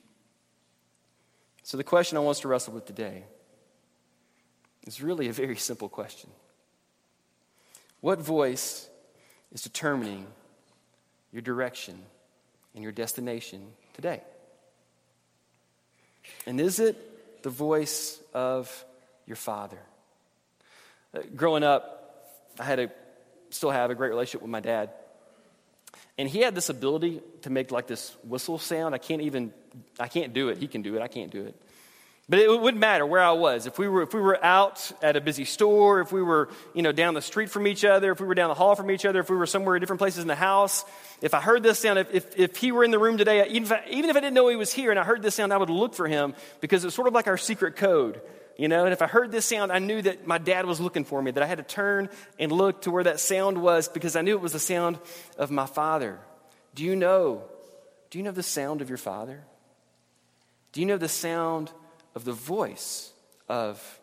So 1.64 1.78
the 1.78 1.84
question 1.84 2.18
I 2.18 2.22
want 2.22 2.38
us 2.38 2.42
to 2.42 2.48
wrestle 2.48 2.74
with 2.74 2.86
today 2.86 3.24
is 4.86 5.02
really 5.02 5.28
a 5.30 5.34
very 5.34 5.56
simple 5.56 5.90
question. 5.90 6.30
What 8.02 8.20
voice 8.20 8.90
is 9.52 9.62
determining 9.62 10.26
your 11.32 11.42
direction 11.42 12.00
and 12.74 12.84
your 12.84 12.92
destination 12.92 13.68
today? 13.94 14.22
And 16.46 16.60
is 16.60 16.80
it 16.80 17.44
the 17.44 17.50
voice 17.50 18.20
of 18.34 18.86
your 19.28 19.36
father? 19.36 19.80
Uh, 21.14 21.20
growing 21.36 21.64
up, 21.64 21.98
I 22.60 22.64
had 22.64 22.80
a, 22.80 22.92
still 23.50 23.72
have 23.72 23.92
a 23.92 23.96
great 23.96 24.10
relationship 24.10 24.42
with 24.42 24.52
my 24.52 24.60
dad. 24.60 24.92
And 26.18 26.30
he 26.30 26.40
had 26.40 26.56
this 26.56 26.70
ability 26.70 27.22
to 27.44 27.50
make 27.50 27.72
like 27.72 27.88
this 27.88 28.16
whistle 28.24 28.58
sound. 28.58 28.96
I 28.96 28.98
can't 28.98 29.22
even, 29.22 29.54
I 30.00 30.08
can't 30.08 30.34
do 30.34 30.50
it. 30.50 30.58
He 30.58 30.68
can 30.68 30.82
do 30.82 30.96
it. 30.96 31.02
I 31.02 31.08
can't 31.08 31.32
do 31.32 31.46
it. 31.46 31.61
But 32.32 32.40
it 32.40 32.62
wouldn't 32.62 32.80
matter 32.80 33.06
where 33.06 33.20
I 33.20 33.34
was. 33.34 33.68
If 33.68 33.78
we 33.78 33.90
were, 33.90 34.04
if 34.04 34.14
we 34.14 34.22
were 34.22 34.42
out 34.42 34.90
at 35.02 35.18
a 35.18 35.22
busy 35.22 35.44
store, 35.44 36.00
if 36.00 36.14
we 36.14 36.24
were, 36.24 36.48
you 36.74 36.82
know, 36.82 36.94
down 36.94 37.14
the 37.14 37.22
street 37.22 37.50
from 37.50 37.68
each 37.68 37.84
other, 37.84 38.14
if 38.14 38.22
we 38.22 38.26
were 38.26 38.36
down 38.36 38.48
the 38.48 38.56
hall 38.56 38.74
from 38.74 38.90
each 38.90 39.04
other, 39.04 39.20
if 39.20 39.30
we 39.30 39.36
were 39.36 39.46
somewhere 39.46 39.76
in 39.76 39.82
different 39.82 40.00
places 40.00 40.22
in 40.22 40.30
the 40.30 40.36
house, 40.36 40.86
if 41.22 41.34
I 41.34 41.42
heard 41.42 41.62
this 41.62 41.80
sound, 41.80 42.00
if, 42.00 42.16
if, 42.16 42.40
if 42.40 42.56
he 42.56 42.72
were 42.72 42.86
in 42.86 42.92
the 42.92 43.00
room 43.00 43.18
today, 43.18 43.46
even 43.50 43.64
if, 43.64 43.72
I, 43.74 43.84
even 43.90 44.10
if 44.10 44.16
I 44.16 44.22
didn't 44.22 44.36
know 44.36 44.48
he 44.48 44.56
was 44.56 44.72
here 44.72 44.92
and 44.92 44.98
I 45.00 45.04
heard 45.04 45.22
this 45.22 45.36
sound, 45.36 45.52
I 45.52 45.58
would 45.58 45.70
look 45.70 45.94
for 45.94 46.08
him 46.08 46.34
because 46.62 46.86
it's 46.86 46.96
sort 46.96 47.10
of 47.10 47.14
like 47.14 47.28
our 47.28 47.36
secret 47.36 47.76
code, 47.76 48.22
you 48.56 48.70
know? 48.70 48.86
And 48.86 48.94
if 48.94 49.02
I 49.02 49.08
heard 49.08 49.34
this 49.34 49.46
sound, 49.46 49.70
I 49.70 49.80
knew 49.80 50.02
that 50.02 50.26
my 50.26 50.38
dad 50.38 50.66
was 50.66 50.80
looking 50.80 51.04
for 51.04 51.22
me, 51.22 51.32
that 51.32 51.44
I 51.44 51.48
had 51.48 51.58
to 51.58 51.66
turn 51.66 52.08
and 52.40 52.50
look 52.50 52.84
to 52.84 52.92
where 52.92 53.04
that 53.04 53.20
sound 53.20 53.62
was 53.62 53.90
because 53.90 54.16
I 54.16 54.22
knew 54.22 54.38
it 54.38 54.42
was 54.42 54.54
the 54.54 54.60
sound 54.60 55.00
of 55.38 55.52
my 55.52 55.66
father. 55.66 56.18
Do 56.76 56.86
you 56.86 56.96
know 56.96 57.44
Do 58.10 58.20
you 58.20 58.24
know 58.24 58.32
the 58.32 58.42
sound 58.42 58.82
of 58.82 58.88
your 58.88 58.98
Father? 58.98 59.44
Do 60.72 60.80
you 60.80 60.86
know 60.86 60.96
the 60.96 61.10
sound 61.10 61.70
of 62.16 62.26
the 62.26 62.34
voice 62.34 63.12
of 63.48 64.00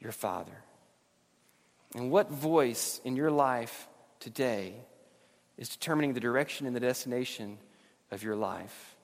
your 0.00 0.12
Father? 0.12 0.64
And 1.94 2.10
what 2.10 2.30
voice 2.30 3.00
in 3.04 3.16
your 3.16 3.30
life 3.30 3.88
today 4.20 4.74
is 5.56 5.68
determining 5.68 6.14
the 6.14 6.20
direction 6.20 6.66
and 6.66 6.76
the 6.76 6.80
destination 6.80 7.58
of 8.10 8.22
your 8.22 8.36
life? 8.36 8.96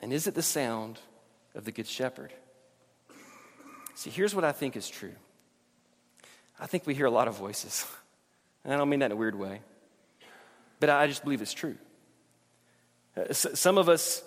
And 0.00 0.12
is 0.12 0.26
it 0.26 0.34
the 0.34 0.42
sound 0.42 0.98
of 1.54 1.64
the 1.64 1.72
Good 1.72 1.86
Shepherd? 1.86 2.32
See, 3.94 4.10
here's 4.10 4.34
what 4.34 4.44
I 4.44 4.52
think 4.52 4.76
is 4.76 4.88
true 4.88 5.14
I 6.58 6.66
think 6.66 6.86
we 6.86 6.94
hear 6.94 7.06
a 7.06 7.10
lot 7.10 7.28
of 7.28 7.36
voices. 7.36 7.86
And 8.64 8.72
I 8.72 8.76
don't 8.76 8.88
mean 8.88 9.00
that 9.00 9.06
in 9.06 9.12
a 9.12 9.16
weird 9.16 9.34
way, 9.34 9.60
but 10.78 10.88
I 10.88 11.08
just 11.08 11.24
believe 11.24 11.42
it's 11.42 11.52
true. 11.52 11.76
Uh, 13.16 13.32
some 13.32 13.76
of 13.76 13.88
us, 13.88 14.22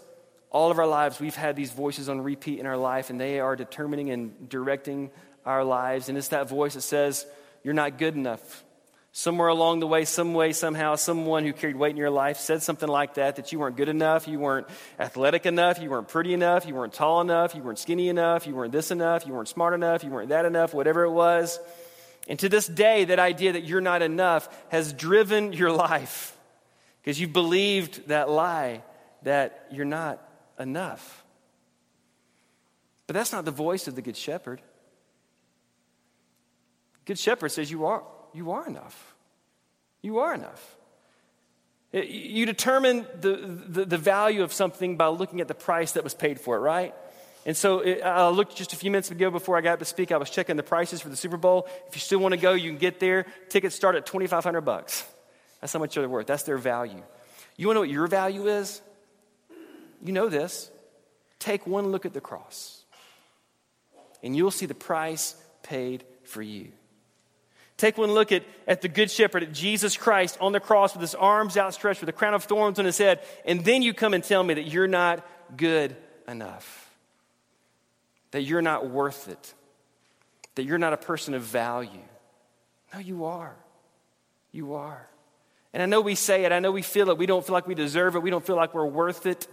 all 0.56 0.72
of 0.72 0.80
our 0.80 0.88
lives, 0.88 1.20
we've 1.20 1.36
had 1.36 1.58
these 1.58 1.72
voices 1.72 2.08
on 2.08 2.22
repeat 2.22 2.60
in 2.60 2.66
our 2.66 2.78
life, 2.78 3.10
and 3.10 3.20
they 3.20 3.42
are 3.42 3.58
determining 3.58 4.10
and 4.10 4.48
directing 4.48 5.12
our 5.46 5.66
lives. 5.66 6.08
And 6.08 6.18
it's 6.18 6.30
that 6.30 6.48
voice 6.48 6.76
that 6.76 6.82
says, 6.82 7.26
You're 7.62 7.74
not 7.74 7.98
good 7.98 8.16
enough. 8.16 8.64
Somewhere 9.12 9.50
along 9.50 9.82
the 9.82 9.88
way, 9.88 10.06
some 10.06 10.34
way, 10.34 10.54
somehow, 10.54 10.96
someone 10.96 11.44
who 11.44 11.52
carried 11.52 11.76
weight 11.76 11.92
in 11.92 11.98
your 11.98 12.10
life 12.10 12.38
said 12.38 12.64
something 12.64 12.88
like 12.88 13.16
that 13.16 13.36
that 13.36 13.52
you 13.52 13.60
weren't 13.60 13.76
good 13.76 13.90
enough, 13.90 14.30
you 14.30 14.40
weren't 14.40 14.68
athletic 14.98 15.46
enough, 15.46 15.82
you 15.82 15.90
weren't 15.90 16.08
pretty 16.08 16.34
enough, 16.34 16.66
you 16.66 16.74
weren't 16.74 16.94
tall 16.94 17.20
enough, 17.20 17.54
you 17.54 17.62
weren't 17.62 17.80
skinny 17.80 18.08
enough, 18.08 18.48
you 18.48 18.56
weren't 18.56 18.72
this 18.72 18.92
enough, 18.92 19.28
you 19.28 19.34
weren't 19.34 19.50
smart 19.50 19.74
enough, 19.74 20.06
you 20.06 20.10
weren't 20.10 20.30
that 20.30 20.46
enough, 20.46 20.74
whatever 20.74 21.04
it 21.04 21.12
was. 21.12 21.60
And 22.30 22.40
to 22.40 22.48
this 22.48 22.66
day, 22.66 23.04
that 23.04 23.20
idea 23.20 23.52
that 23.52 23.66
you're 23.66 23.82
not 23.82 24.02
enough 24.02 24.48
has 24.70 24.94
driven 24.94 25.52
your 25.52 25.72
life 25.90 26.34
because 27.02 27.20
you've 27.20 27.34
believed 27.34 28.08
that 28.08 28.30
lie 28.30 28.84
that 29.24 29.68
you're 29.70 29.84
not 29.84 30.25
enough. 30.60 31.24
But 33.08 33.14
that's 33.14 33.32
not 33.32 33.46
the 33.46 33.52
voice 33.52 33.88
of 33.88 33.96
the 33.96 34.02
Good 34.02 34.18
Shepherd. 34.18 34.62
Good 37.06 37.20
Shepherd 37.20 37.50
says 37.50 37.70
you 37.70 37.86
are, 37.86 38.04
you 38.34 38.52
are 38.52 38.68
enough. 38.68 39.16
You 40.02 40.20
are 40.20 40.34
enough. 40.34 40.76
You 41.94 42.46
determine 42.46 43.08
the, 43.22 43.64
the, 43.68 43.86
the, 43.86 43.98
value 43.98 44.44
of 44.44 44.52
something 44.52 44.98
by 44.98 45.08
looking 45.08 45.40
at 45.40 45.48
the 45.48 45.54
price 45.54 45.94
that 45.94 46.04
was 46.04 46.14
paid 46.14 46.42
for 46.42 46.58
it, 46.58 46.60
right? 46.60 46.94
And 47.46 47.56
so 47.56 47.80
it, 47.80 48.02
I 48.02 48.28
looked 48.30 48.58
just 48.58 48.74
a 48.74 48.76
few 48.76 48.92
minutes 48.92 49.12
ago 49.12 49.32
before 49.32 49.58
I 49.58 49.62
got 49.62 49.74
up 49.74 49.80
to 49.80 49.86
speak. 49.86 50.12
I 50.12 50.18
was 50.18 50.30
checking 50.30 50.58
the 50.58 50.64
prices 50.64 51.00
for 51.00 51.08
the 51.08 51.16
Super 51.16 51.38
Bowl. 51.38 51.68
If 51.88 51.96
you 51.96 52.02
still 52.02 52.20
want 52.20 52.34
to 52.34 52.40
go, 52.40 52.54
you 52.54 52.70
can 52.70 52.80
get 52.80 53.00
there. 53.00 53.26
Tickets 53.50 53.76
start 53.76 53.96
at 53.96 54.06
2500 54.06 54.62
bucks. 54.62 55.06
That's 55.62 55.72
how 55.72 55.80
much 55.80 55.96
they're 55.96 56.10
worth. 56.10 56.28
That's 56.28 56.44
their 56.44 56.58
value. 56.58 57.02
You 57.56 57.68
want 57.68 57.76
to 57.76 57.78
know 57.78 57.82
what 57.82 57.90
your 57.90 58.08
value 58.08 58.48
is? 58.48 58.82
You 60.04 60.14
know 60.14 60.30
this. 60.30 60.70
Take 61.40 61.68
one 61.68 61.88
look 61.92 62.06
at 62.06 62.14
the 62.14 62.22
cross, 62.22 62.84
and 64.24 64.36
you'll 64.36 64.52
see 64.52 64.66
the 64.66 64.74
price 64.74 65.36
paid 65.64 66.04
for 66.24 66.42
you. 66.42 66.72
Take 67.78 67.98
one 67.98 68.12
look 68.12 68.32
at, 68.32 68.44
at 68.68 68.82
the 68.82 68.88
Good 68.88 69.12
Shepherd, 69.12 69.44
at 69.44 69.52
Jesus 69.52 69.98
Christ 69.98 70.38
on 70.40 70.54
the 70.54 70.62
cross 70.62 70.94
with 70.94 71.02
his 71.02 71.14
arms 71.14 71.58
outstretched, 71.58 72.00
with 72.00 72.10
a 72.10 72.14
crown 72.14 72.34
of 72.34 72.46
thorns 72.46 72.80
on 72.80 72.86
his 72.86 72.98
head, 72.98 73.20
and 73.46 73.66
then 73.66 73.82
you 73.82 73.94
come 73.94 74.14
and 74.14 74.24
tell 74.24 74.44
me 74.44 74.54
that 74.54 74.68
you're 74.68 74.88
not 74.88 75.26
good 75.58 75.96
enough, 76.28 76.90
that 78.32 78.44
you're 78.44 78.62
not 78.62 78.90
worth 78.90 79.28
it, 79.28 79.54
that 80.56 80.64
you're 80.64 80.78
not 80.78 80.94
a 80.94 80.98
person 80.98 81.34
of 81.34 81.42
value. 81.42 81.90
No, 82.94 83.00
you 83.00 83.26
are. 83.26 83.56
You 84.52 84.76
are. 84.76 85.10
And 85.74 85.84
I 85.84 85.86
know 85.86 86.00
we 86.00 86.16
say 86.16 86.46
it, 86.46 86.54
I 86.54 86.60
know 86.60 86.72
we 86.72 86.82
feel 86.82 87.10
it, 87.10 87.18
we 87.18 87.26
don't 87.26 87.46
feel 87.46 87.54
like 87.54 87.68
we 87.68 87.76
deserve 87.76 88.16
it, 88.16 88.20
we 88.20 88.30
don't 88.30 88.46
feel 88.46 88.56
like 88.56 88.74
we're 88.74 88.86
worth 88.86 89.26
it. 89.26 89.48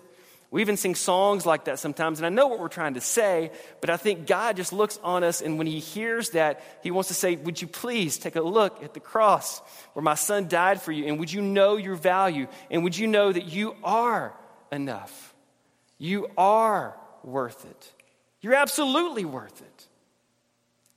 We 0.53 0.61
even 0.61 0.77
sing 0.77 0.95
songs 0.95 1.47
like 1.47 1.65
that 1.65 1.79
sometimes, 1.79 2.19
and 2.19 2.27
I 2.27 2.29
know 2.29 2.47
what 2.47 2.61
we're 2.61 2.69
trying 2.69 2.93
to 2.95 3.01
say, 3.01 3.51
but 3.81 3.89
I 3.89 3.97
think 3.97 4.27
God 4.27 4.59
just 4.59 4.71
looks 4.71 4.99
on 5.03 5.25
us, 5.25 5.41
and 5.41 5.57
when 5.57 5.67
He 5.67 5.79
hears 5.79 6.31
that, 6.31 6.63
He 6.83 6.91
wants 6.91 7.09
to 7.09 7.15
say, 7.15 7.37
Would 7.37 7.63
you 7.63 7.67
please 7.67 8.19
take 8.19 8.37
a 8.37 8.43
look 8.43 8.85
at 8.85 8.93
the 8.93 9.01
cross 9.01 9.61
where 9.95 10.03
my 10.03 10.15
son 10.15 10.49
died 10.49 10.83
for 10.83 10.93
you, 10.93 11.07
and 11.07 11.19
would 11.19 11.33
you 11.33 11.41
know 11.41 11.79
your 11.79 11.95
value, 11.95 12.49
and 12.71 12.85
would 12.85 12.97
you 12.97 13.07
know 13.07 13.33
that 13.33 13.47
you 13.47 13.75
are 13.83 14.35
enough? 14.71 15.35
You 15.97 16.29
are 16.37 16.99
worth 17.25 17.65
it. 17.65 17.93
You're 18.43 18.55
absolutely 18.55 19.25
worth 19.25 19.63
it. 19.63 19.87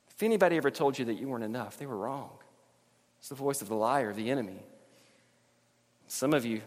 If 0.10 0.22
anybody 0.22 0.58
ever 0.58 0.70
told 0.70 1.00
you 1.00 1.06
that 1.06 1.14
you 1.14 1.30
weren't 1.30 1.46
enough, 1.46 1.78
they 1.78 1.86
were 1.86 1.96
wrong. 1.96 2.32
It's 3.20 3.30
the 3.30 3.36
voice 3.36 3.62
of 3.62 3.70
the 3.70 3.76
liar, 3.76 4.12
the 4.12 4.32
enemy. 4.32 4.60
Some 6.10 6.34
of 6.34 6.44
you, 6.44 6.62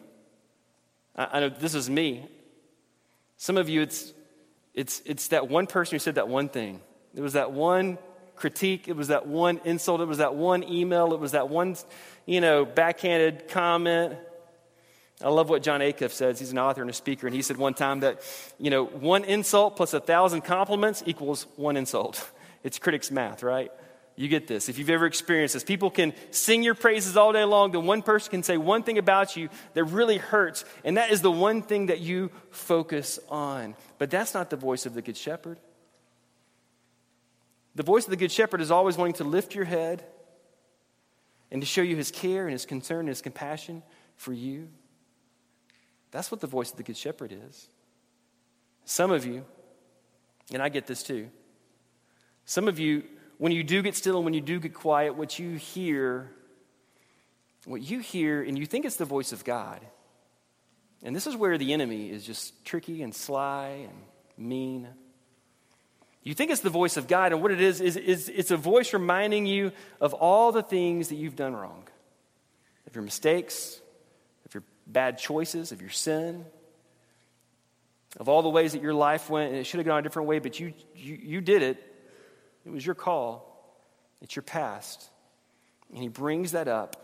I, 1.15 1.29
I 1.33 1.41
know 1.41 1.49
this 1.51 1.75
is 1.75 1.91
me. 1.91 2.29
Some 3.39 3.57
of 3.57 3.69
you, 3.69 3.81
it's, 3.83 4.13
it's, 4.75 5.01
it's 5.07 5.29
that 5.29 5.49
one 5.49 5.67
person 5.67 5.95
who 5.95 5.99
said 6.01 6.17
that 6.17 6.29
one 6.29 6.49
thing. 6.49 6.81
It 7.15 7.21
was 7.21 7.33
that 7.33 7.53
one 7.53 7.99
critique. 8.37 8.89
It 8.89 8.97
was 8.97 9.09
that 9.09 9.27
one 9.27 9.61
insult. 9.65 10.01
It 10.01 10.07
was 10.07 10.19
that 10.19 10.35
one 10.35 10.63
email. 10.65 11.15
It 11.15 11.21
was 11.21 11.33
that 11.33 11.49
one, 11.49 11.77
you 12.27 12.41
know, 12.41 12.65
backhanded 12.65 13.49
comment. 13.49 14.19
I 15.23 15.29
love 15.31 15.49
what 15.49 15.63
Jon 15.63 15.81
Acuff 15.81 16.11
says. 16.11 16.39
He's 16.39 16.53
an 16.53 16.59
author 16.59 16.81
and 16.81 16.91
a 16.91 16.95
speaker, 16.95 17.27
and 17.27 17.35
he 17.35 17.43
said 17.43 17.57
one 17.57 17.75
time 17.75 18.01
that, 18.01 18.21
you 18.59 18.71
know, 18.71 18.85
one 18.85 19.25
insult 19.25 19.77
plus 19.77 19.93
a 19.95 20.01
thousand 20.01 20.43
compliments 20.43 21.03
equals 21.07 21.47
one 21.57 21.77
insult. 21.77 22.31
It's 22.65 22.81
critics' 22.81 23.13
math, 23.13 23.45
right? 23.45 23.71
You 24.19 24.27
get 24.27 24.49
this. 24.49 24.69
If 24.69 24.79
you've 24.81 24.91
ever 24.91 25.07
experienced 25.07 25.55
this, 25.55 25.63
people 25.63 25.93
can 25.93 26.13
sing 26.33 26.65
your 26.65 26.75
praises 26.75 27.17
all 27.17 27.33
day 27.33 27.45
long. 27.45 27.71
Then 27.71 27.87
one 27.87 28.03
person 28.03 28.33
can 28.33 28.43
say 28.43 28.57
one 28.57 28.83
thing 28.83 28.99
about 28.99 29.37
you 29.37 29.49
that 29.75 29.85
really 29.85 30.17
hurts, 30.17 30.65
and 30.83 30.97
that 30.97 31.13
is 31.13 31.23
the 31.23 31.31
one 31.31 31.63
thing 31.63 31.87
that 31.87 32.01
you 32.01 32.33
focus 32.51 33.21
on. 33.29 33.77
But 33.97 34.11
that's 34.11 34.35
not 34.35 34.51
the 34.51 34.57
voice 34.57 34.87
of 34.87 34.95
the 34.95 35.03
Good 35.03 35.17
Shepherd. 35.17 35.61
The 37.77 37.85
voice 37.85 38.07
of 38.07 38.11
the 38.11 38.17
Good 38.17 38.33
Shepherd 38.33 38.61
is 38.61 38.73
always 38.73 38.97
wanting 38.97 39.15
to 39.15 39.25
lift 39.25 39.55
your 39.55 39.67
head 39.67 40.05
and 41.53 41.63
to 41.63 41.67
show 41.67 41.83
you 41.83 41.95
his 41.95 42.11
care 42.11 42.43
and 42.43 42.51
his 42.53 42.67
concern 42.67 43.01
and 43.01 43.11
his 43.11 43.23
compassion 43.23 43.85
for 44.17 44.33
you. 44.33 44.69
That's 46.11 46.33
what 46.33 46.41
the 46.41 46.49
voice 46.49 46.73
of 46.73 46.77
the 46.77 46.83
Good 46.83 46.97
Shepherd 46.97 47.33
is. 47.49 47.69
Some 48.85 49.13
of 49.13 49.25
you, 49.25 49.45
and 50.53 50.61
I 50.61 50.71
get 50.71 50.89
this 50.89 51.05
too, 51.05 51.29
some 52.47 52.67
of 52.67 52.81
you 52.81 53.05
when 53.39 53.53
you 53.53 53.65
do 53.65 53.83
get 53.83 53.97
still 53.97 54.17
and 54.17 54.25
when 54.25 54.35
you 54.35 54.41
do 54.41 54.61
get 54.61 54.75
quiet, 54.75 55.15
what 55.15 55.39
you 55.39 55.57
hear, 55.57 56.31
what 57.65 57.81
you 57.81 58.01
hear, 58.01 58.43
and 58.43 58.59
you 58.59 58.67
think 58.67 58.85
it's 58.85 58.97
the 58.97 59.05
voice 59.05 59.33
of 59.33 59.45
God. 59.45 59.81
And 61.03 61.15
this 61.15 61.27
is 61.27 61.37
where 61.37 61.57
the 61.57 61.73
enemy 61.73 62.11
is 62.11 62.27
just 62.27 62.65
tricky 62.65 63.03
and 63.03 63.15
sly 63.15 63.87
and 63.89 63.97
mean. 64.37 64.89
You 66.25 66.35
think 66.35 66.51
it's 66.51 66.61
the 66.61 66.71
voice 66.71 66.97
of 66.97 67.07
God, 67.07 67.33
and 67.33 67.41
what 67.41 67.53
it 67.53 67.61
is, 67.61 67.81
is, 67.81 67.97
is 67.97 68.29
it's 68.29 68.51
a 68.51 68.57
voice 68.57 68.93
reminding 68.93 69.47
you 69.47 69.73
of 70.01 70.13
all 70.15 70.51
the 70.51 70.63
things 70.63 71.09
that 71.09 71.15
you've 71.15 71.37
done 71.37 71.55
wrong, 71.55 71.89
of 72.87 72.95
your 72.95 73.05
mistakes, 73.05 73.81
of 74.45 74.53
your 74.53 74.65
bad 74.87 75.19
choices, 75.19 75.71
of 75.71 75.81
your 75.81 75.91
sin, 75.91 76.45
of 78.19 78.29
all 78.29 78.43
the 78.43 78.49
ways 78.49 78.73
that 78.73 78.83
your 78.83 78.95
life 78.95 79.31
went, 79.31 79.53
and 79.53 79.61
it 79.61 79.65
should 79.65 79.79
have 79.79 79.87
gone 79.87 80.01
a 80.01 80.03
different 80.03 80.29
way, 80.29 80.41
but 80.41 80.59
you, 80.59 80.75
you, 80.97 81.15
you 81.15 81.41
did 81.41 81.63
it, 81.63 81.88
it 82.69 82.75
was 82.75 82.85
your 82.85 82.95
call, 82.95 83.45
it's 84.21 84.37
your 84.37 84.43
past. 84.43 85.09
And 85.91 86.03
he 86.03 86.09
brings 86.09 86.53
that 86.53 86.69
up. 86.69 86.97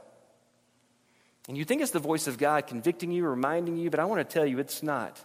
And 1.48 1.56
you 1.56 1.64
think 1.64 1.80
it's 1.80 1.90
the 1.90 1.98
voice 1.98 2.26
of 2.26 2.38
God 2.38 2.66
convicting 2.66 3.10
you, 3.10 3.26
reminding 3.26 3.76
you, 3.76 3.90
but 3.90 3.98
I 3.98 4.04
want 4.04 4.20
to 4.20 4.32
tell 4.32 4.44
you 4.44 4.58
it's 4.58 4.82
not. 4.82 5.18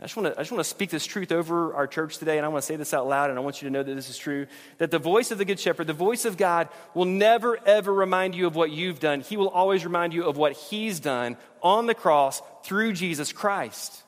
I 0.00 0.04
just, 0.04 0.16
want 0.16 0.32
to, 0.32 0.38
I 0.38 0.42
just 0.42 0.50
want 0.50 0.64
to 0.64 0.68
speak 0.68 0.90
this 0.90 1.06
truth 1.06 1.30
over 1.30 1.74
our 1.74 1.86
church 1.86 2.18
today, 2.18 2.36
and 2.36 2.44
I 2.44 2.48
want 2.48 2.62
to 2.62 2.66
say 2.66 2.76
this 2.76 2.92
out 2.92 3.06
loud, 3.06 3.30
and 3.30 3.38
I 3.38 3.42
want 3.42 3.62
you 3.62 3.68
to 3.68 3.72
know 3.72 3.82
that 3.82 3.94
this 3.94 4.10
is 4.10 4.18
true. 4.18 4.46
That 4.78 4.90
the 4.90 4.98
voice 4.98 5.30
of 5.30 5.38
the 5.38 5.44
Good 5.44 5.60
Shepherd, 5.60 5.86
the 5.86 5.92
voice 5.92 6.24
of 6.24 6.36
God, 6.36 6.68
will 6.94 7.04
never, 7.04 7.58
ever 7.64 7.92
remind 7.92 8.34
you 8.34 8.46
of 8.46 8.56
what 8.56 8.70
you've 8.70 8.98
done. 8.98 9.20
He 9.20 9.36
will 9.36 9.50
always 9.50 9.84
remind 9.84 10.12
you 10.12 10.24
of 10.24 10.36
what 10.36 10.52
He's 10.52 11.00
done 11.00 11.36
on 11.62 11.86
the 11.86 11.94
cross 11.94 12.42
through 12.64 12.94
Jesus 12.94 13.30
Christ. 13.32 14.02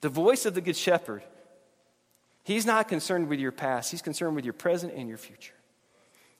The 0.00 0.08
voice 0.08 0.46
of 0.46 0.54
the 0.54 0.60
Good 0.60 0.76
Shepherd 0.76 1.22
He's 2.44 2.66
not 2.66 2.88
concerned 2.88 3.28
with 3.28 3.40
your 3.40 3.52
past, 3.52 3.90
He's 3.90 4.02
concerned 4.02 4.36
with 4.36 4.44
your 4.44 4.54
present 4.54 4.92
and 4.94 5.08
your 5.08 5.18
future. 5.18 5.54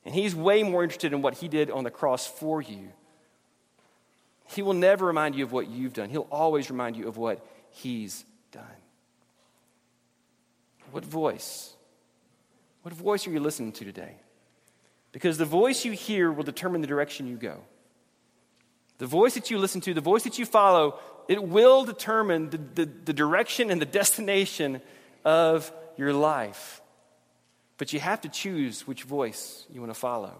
And 0.04 0.14
He's 0.14 0.34
way 0.34 0.62
more 0.62 0.82
interested 0.84 1.12
in 1.12 1.22
what 1.22 1.34
He 1.34 1.48
did 1.48 1.70
on 1.70 1.82
the 1.82 1.90
cross 1.90 2.26
for 2.26 2.62
you. 2.62 2.90
He 4.48 4.60
will 4.62 4.74
never 4.74 5.06
remind 5.06 5.34
you 5.34 5.42
of 5.42 5.52
what 5.52 5.68
you've 5.68 5.94
done, 5.94 6.10
He'll 6.10 6.28
always 6.30 6.70
remind 6.70 6.96
you 6.96 7.08
of 7.08 7.16
what 7.16 7.44
He's 7.70 8.24
done. 8.52 8.64
What 10.92 11.04
voice? 11.04 11.72
What 12.82 12.94
voice 12.94 13.26
are 13.26 13.30
you 13.30 13.40
listening 13.40 13.72
to 13.72 13.84
today? 13.84 14.16
Because 15.10 15.38
the 15.38 15.46
voice 15.46 15.86
you 15.86 15.92
hear 15.92 16.30
will 16.30 16.44
determine 16.44 16.82
the 16.82 16.86
direction 16.86 17.26
you 17.26 17.36
go. 17.36 17.62
The 18.98 19.06
voice 19.06 19.34
that 19.34 19.50
you 19.50 19.58
listen 19.58 19.80
to, 19.82 19.94
the 19.94 20.00
voice 20.00 20.24
that 20.24 20.38
you 20.38 20.44
follow, 20.44 20.98
it 21.28 21.42
will 21.42 21.84
determine 21.84 22.50
the, 22.50 22.58
the, 22.58 22.84
the 22.84 23.12
direction 23.12 23.70
and 23.70 23.80
the 23.80 23.86
destination 23.86 24.82
of 25.24 25.72
your 25.96 26.12
life. 26.12 26.80
But 27.78 27.92
you 27.92 28.00
have 28.00 28.20
to 28.22 28.28
choose 28.28 28.86
which 28.86 29.02
voice 29.02 29.66
you 29.72 29.80
want 29.80 29.92
to 29.92 29.98
follow. 29.98 30.36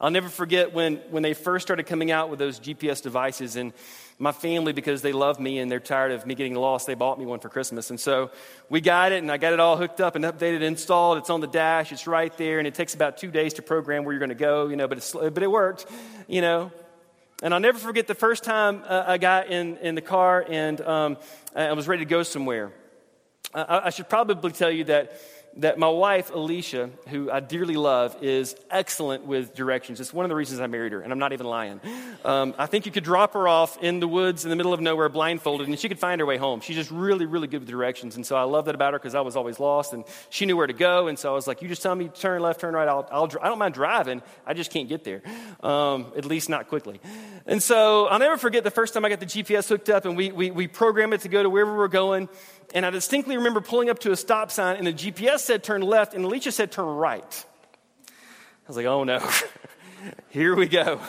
I'll 0.00 0.10
never 0.10 0.30
forget 0.30 0.72
when, 0.72 0.96
when 1.10 1.22
they 1.22 1.34
first 1.34 1.66
started 1.66 1.84
coming 1.84 2.10
out 2.10 2.30
with 2.30 2.38
those 2.38 2.58
GPS 2.58 3.02
devices, 3.02 3.56
and 3.56 3.74
my 4.18 4.32
family, 4.32 4.72
because 4.72 5.02
they 5.02 5.12
love 5.12 5.38
me 5.38 5.58
and 5.58 5.70
they're 5.70 5.78
tired 5.78 6.12
of 6.12 6.24
me 6.24 6.34
getting 6.34 6.54
lost, 6.54 6.86
they 6.86 6.94
bought 6.94 7.18
me 7.18 7.26
one 7.26 7.38
for 7.38 7.50
Christmas. 7.50 7.90
And 7.90 8.00
so 8.00 8.30
we 8.70 8.80
got 8.80 9.12
it, 9.12 9.18
and 9.18 9.30
I 9.30 9.36
got 9.36 9.52
it 9.52 9.60
all 9.60 9.76
hooked 9.76 10.00
up 10.00 10.16
and 10.16 10.24
updated, 10.24 10.62
installed. 10.62 11.18
It's 11.18 11.28
on 11.28 11.42
the 11.42 11.46
dash, 11.46 11.92
it's 11.92 12.06
right 12.06 12.34
there, 12.38 12.58
and 12.58 12.66
it 12.66 12.74
takes 12.74 12.94
about 12.94 13.18
two 13.18 13.30
days 13.30 13.54
to 13.54 13.62
program 13.62 14.04
where 14.04 14.14
you're 14.14 14.20
going 14.20 14.30
to 14.30 14.34
go, 14.34 14.68
you 14.68 14.76
know, 14.76 14.88
but, 14.88 14.96
it's, 14.96 15.12
but 15.12 15.42
it 15.42 15.50
worked, 15.50 15.84
you 16.26 16.40
know. 16.40 16.72
And 17.42 17.52
I'll 17.52 17.60
never 17.60 17.78
forget 17.78 18.06
the 18.06 18.14
first 18.14 18.42
time 18.42 18.82
uh, 18.86 19.04
I 19.06 19.18
got 19.18 19.48
in, 19.48 19.76
in 19.78 19.94
the 19.94 20.02
car 20.02 20.44
and 20.46 20.80
um, 20.80 21.16
I 21.54 21.72
was 21.72 21.88
ready 21.88 22.04
to 22.04 22.08
go 22.08 22.22
somewhere. 22.22 22.72
Uh, 23.52 23.80
I 23.84 23.90
should 23.90 24.08
probably 24.08 24.52
tell 24.52 24.70
you 24.70 24.84
that 24.84 25.12
that 25.56 25.78
my 25.78 25.88
wife, 25.88 26.30
Alicia, 26.32 26.90
who 27.08 27.30
I 27.30 27.40
dearly 27.40 27.74
love, 27.74 28.16
is 28.22 28.54
excellent 28.70 29.26
with 29.26 29.54
directions. 29.54 30.00
It's 30.00 30.12
one 30.12 30.24
of 30.24 30.28
the 30.28 30.36
reasons 30.36 30.60
I 30.60 30.66
married 30.68 30.92
her, 30.92 31.00
and 31.00 31.12
I'm 31.12 31.18
not 31.18 31.32
even 31.32 31.46
lying. 31.46 31.80
Um, 32.24 32.54
I 32.56 32.66
think 32.66 32.86
you 32.86 32.92
could 32.92 33.04
drop 33.04 33.34
her 33.34 33.48
off 33.48 33.82
in 33.82 34.00
the 34.00 34.06
woods 34.06 34.44
in 34.44 34.50
the 34.50 34.56
middle 34.56 34.72
of 34.72 34.80
nowhere 34.80 35.08
blindfolded, 35.08 35.66
and 35.66 35.78
she 35.78 35.88
could 35.88 35.98
find 35.98 36.20
her 36.20 36.26
way 36.26 36.36
home. 36.36 36.60
She's 36.60 36.76
just 36.76 36.90
really, 36.90 37.26
really 37.26 37.48
good 37.48 37.60
with 37.60 37.68
directions. 37.68 38.16
And 38.16 38.24
so 38.24 38.36
I 38.36 38.42
love 38.42 38.66
that 38.66 38.74
about 38.74 38.92
her 38.92 38.98
because 38.98 39.14
I 39.14 39.20
was 39.22 39.36
always 39.36 39.58
lost, 39.58 39.92
and 39.92 40.04
she 40.28 40.46
knew 40.46 40.56
where 40.56 40.66
to 40.66 40.72
go. 40.72 41.08
And 41.08 41.18
so 41.18 41.30
I 41.30 41.34
was 41.34 41.46
like, 41.46 41.62
You 41.62 41.68
just 41.68 41.82
tell 41.82 41.94
me 41.94 42.08
turn 42.08 42.40
left, 42.42 42.60
turn 42.60 42.74
right. 42.74 42.88
I'll, 42.88 43.08
I'll, 43.10 43.30
I 43.42 43.48
don't 43.48 43.58
mind 43.58 43.74
driving. 43.74 44.22
I 44.46 44.54
just 44.54 44.70
can't 44.70 44.88
get 44.88 45.02
there, 45.04 45.22
um, 45.62 46.12
at 46.16 46.24
least 46.24 46.48
not 46.48 46.68
quickly. 46.68 47.00
And 47.46 47.62
so 47.62 48.06
I'll 48.06 48.20
never 48.20 48.36
forget 48.36 48.62
the 48.62 48.70
first 48.70 48.94
time 48.94 49.04
I 49.04 49.08
got 49.08 49.20
the 49.20 49.26
GPS 49.26 49.68
hooked 49.68 49.90
up, 49.90 50.04
and 50.04 50.16
we, 50.16 50.30
we, 50.30 50.50
we 50.50 50.68
programmed 50.68 51.14
it 51.14 51.22
to 51.22 51.28
go 51.28 51.42
to 51.42 51.50
wherever 51.50 51.76
we're 51.76 51.88
going. 51.88 52.28
And 52.72 52.86
I 52.86 52.90
distinctly 52.90 53.36
remember 53.36 53.60
pulling 53.60 53.90
up 53.90 53.98
to 54.00 54.12
a 54.12 54.16
stop 54.16 54.50
sign, 54.50 54.76
and 54.76 54.86
the 54.86 54.92
GPS 54.92 55.40
said 55.40 55.64
turn 55.64 55.82
left, 55.82 56.14
and 56.14 56.24
Alicia 56.24 56.52
said 56.52 56.70
turn 56.70 56.86
right. 56.86 57.44
I 58.08 58.68
was 58.68 58.76
like, 58.76 58.86
oh 58.86 59.02
no, 59.02 59.28
here 60.28 60.54
we 60.54 60.68
go. 60.68 61.00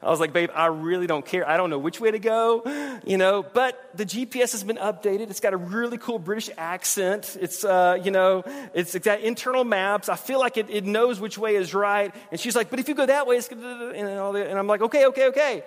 I 0.00 0.10
was 0.10 0.20
like, 0.20 0.34
babe, 0.34 0.50
I 0.54 0.66
really 0.66 1.06
don't 1.06 1.24
care. 1.24 1.48
I 1.48 1.56
don't 1.56 1.70
know 1.70 1.78
which 1.78 1.98
way 1.98 2.10
to 2.10 2.18
go, 2.18 3.00
you 3.06 3.16
know, 3.16 3.42
but 3.42 3.90
the 3.94 4.04
GPS 4.04 4.52
has 4.52 4.62
been 4.62 4.76
updated. 4.76 5.30
It's 5.30 5.40
got 5.40 5.54
a 5.54 5.56
really 5.56 5.96
cool 5.96 6.18
British 6.18 6.50
accent. 6.58 7.38
It's, 7.40 7.64
uh, 7.64 7.98
you 8.02 8.10
know, 8.10 8.44
it's 8.74 8.96
got 8.98 9.20
internal 9.20 9.64
maps. 9.64 10.10
I 10.10 10.16
feel 10.16 10.38
like 10.38 10.58
it, 10.58 10.68
it 10.68 10.84
knows 10.84 11.20
which 11.20 11.38
way 11.38 11.56
is 11.56 11.72
right. 11.72 12.14
And 12.30 12.38
she's 12.38 12.54
like, 12.54 12.68
but 12.68 12.80
if 12.80 12.88
you 12.88 12.94
go 12.94 13.06
that 13.06 13.26
way, 13.26 13.36
it's 13.36 13.48
gonna, 13.48 13.92
and, 13.94 14.36
and 14.36 14.58
I'm 14.58 14.66
like, 14.66 14.82
okay, 14.82 15.06
okay, 15.06 15.28
okay. 15.28 15.64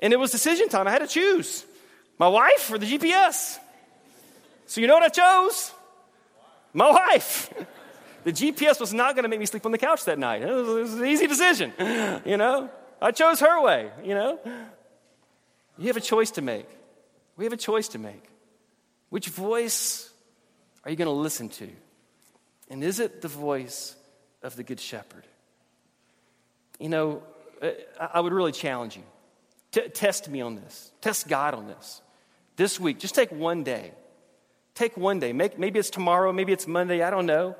And 0.00 0.14
it 0.14 0.16
was 0.16 0.30
decision 0.30 0.70
time. 0.70 0.88
I 0.88 0.90
had 0.90 1.00
to 1.00 1.06
choose 1.06 1.64
my 2.18 2.28
wife 2.28 2.72
or 2.72 2.78
the 2.78 2.86
GPS. 2.86 3.58
So 4.66 4.80
you 4.80 4.86
know 4.86 4.94
what 4.94 5.04
I 5.04 5.08
chose? 5.08 5.72
My 6.74 6.90
wife. 6.90 7.52
The 8.24 8.32
GPS 8.32 8.80
was 8.80 8.92
not 8.92 9.14
going 9.14 9.22
to 9.22 9.28
make 9.28 9.38
me 9.38 9.46
sleep 9.46 9.64
on 9.64 9.72
the 9.72 9.78
couch 9.78 10.04
that 10.06 10.18
night. 10.18 10.42
It 10.42 10.50
was, 10.50 10.68
it 10.68 10.80
was, 10.82 10.94
an 10.94 11.06
easy 11.06 11.28
decision, 11.28 11.72
you 12.26 12.36
know? 12.36 12.68
I 13.00 13.12
chose 13.12 13.38
her 13.40 13.62
way, 13.62 13.90
you 14.02 14.14
know? 14.14 14.40
You 15.78 15.86
have 15.86 15.96
a 15.96 16.00
choice 16.00 16.32
to 16.32 16.42
make. 16.42 16.66
We 17.36 17.44
have 17.44 17.52
a 17.52 17.56
choice 17.58 17.88
to 17.88 17.98
make. 17.98 18.24
Which 19.10 19.28
voice 19.28 20.10
are 20.84 20.90
you 20.90 20.96
going 20.96 21.06
to 21.06 21.12
listen 21.12 21.48
to? 21.50 21.68
And 22.68 22.82
is 22.82 22.98
it 22.98 23.22
the 23.22 23.28
voice 23.28 23.94
of 24.42 24.56
the 24.56 24.64
Good 24.64 24.80
Shepherd? 24.80 25.24
You 26.80 26.88
know, 26.88 27.22
uh, 27.62 27.70
I 28.12 28.20
would 28.20 28.32
really 28.32 28.52
challenge 28.52 28.96
you. 28.96 29.04
T- 29.70 29.88
test 29.88 30.28
me 30.28 30.40
on 30.40 30.56
this. 30.56 30.90
Test 31.00 31.28
God 31.28 31.54
on 31.54 31.68
this. 31.68 32.02
This 32.56 32.80
week, 32.80 32.98
just 32.98 33.14
take 33.14 33.30
one 33.30 33.62
day 33.62 33.92
Take 34.76 34.96
one 34.98 35.18
day. 35.18 35.32
Make, 35.32 35.58
maybe 35.58 35.78
it's 35.78 35.88
tomorrow, 35.88 36.32
maybe 36.32 36.52
it's 36.52 36.66
Monday, 36.66 37.02
I 37.02 37.08
don't 37.08 37.24
know. 37.24 37.56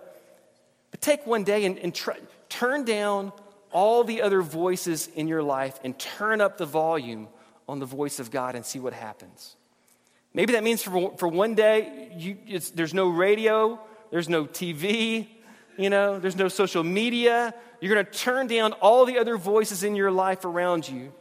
But 0.90 1.00
take 1.00 1.26
one 1.26 1.44
day 1.44 1.64
and, 1.64 1.79
and 1.79 1.94
try, 1.94 2.18
turn 2.50 2.85
down 2.85 3.33
all 3.72 4.05
the 4.05 4.20
other 4.20 4.42
voices 4.42 5.09
in 5.09 5.26
your 5.26 5.42
life 5.42 5.81
and 5.83 5.98
turn 5.98 6.42
up 6.42 6.59
the 6.59 6.66
volume 6.66 7.29
on 7.66 7.79
the 7.79 7.87
voice 7.87 8.20
of 8.20 8.31
God 8.31 8.55
and 8.55 8.64
see 8.66 8.79
what 8.79 8.92
happens. 8.92 9.57
Maybe 10.35 10.52
that 10.52 10.62
means 10.62 10.83
for, 10.83 11.16
for 11.16 11.26
one 11.26 11.55
day, 11.55 12.12
you, 12.18 12.37
there's 12.74 12.92
no 12.92 13.09
radio, 13.09 13.81
there's 14.11 14.29
no 14.29 14.44
TV, 14.44 15.26
you 15.79 15.88
know, 15.88 16.18
there's 16.18 16.37
no 16.37 16.48
social 16.48 16.85
media. 16.85 17.55
You're 17.81 17.94
going 17.94 18.05
to 18.05 18.12
turn 18.12 18.46
down 18.46 18.74
all 18.74 19.07
the 19.07 19.18
other 19.18 19.38
voices 19.38 19.83
in 19.83 19.96
your 19.96 20.11
life 20.11 20.44
around 20.44 20.87
you 20.87 21.14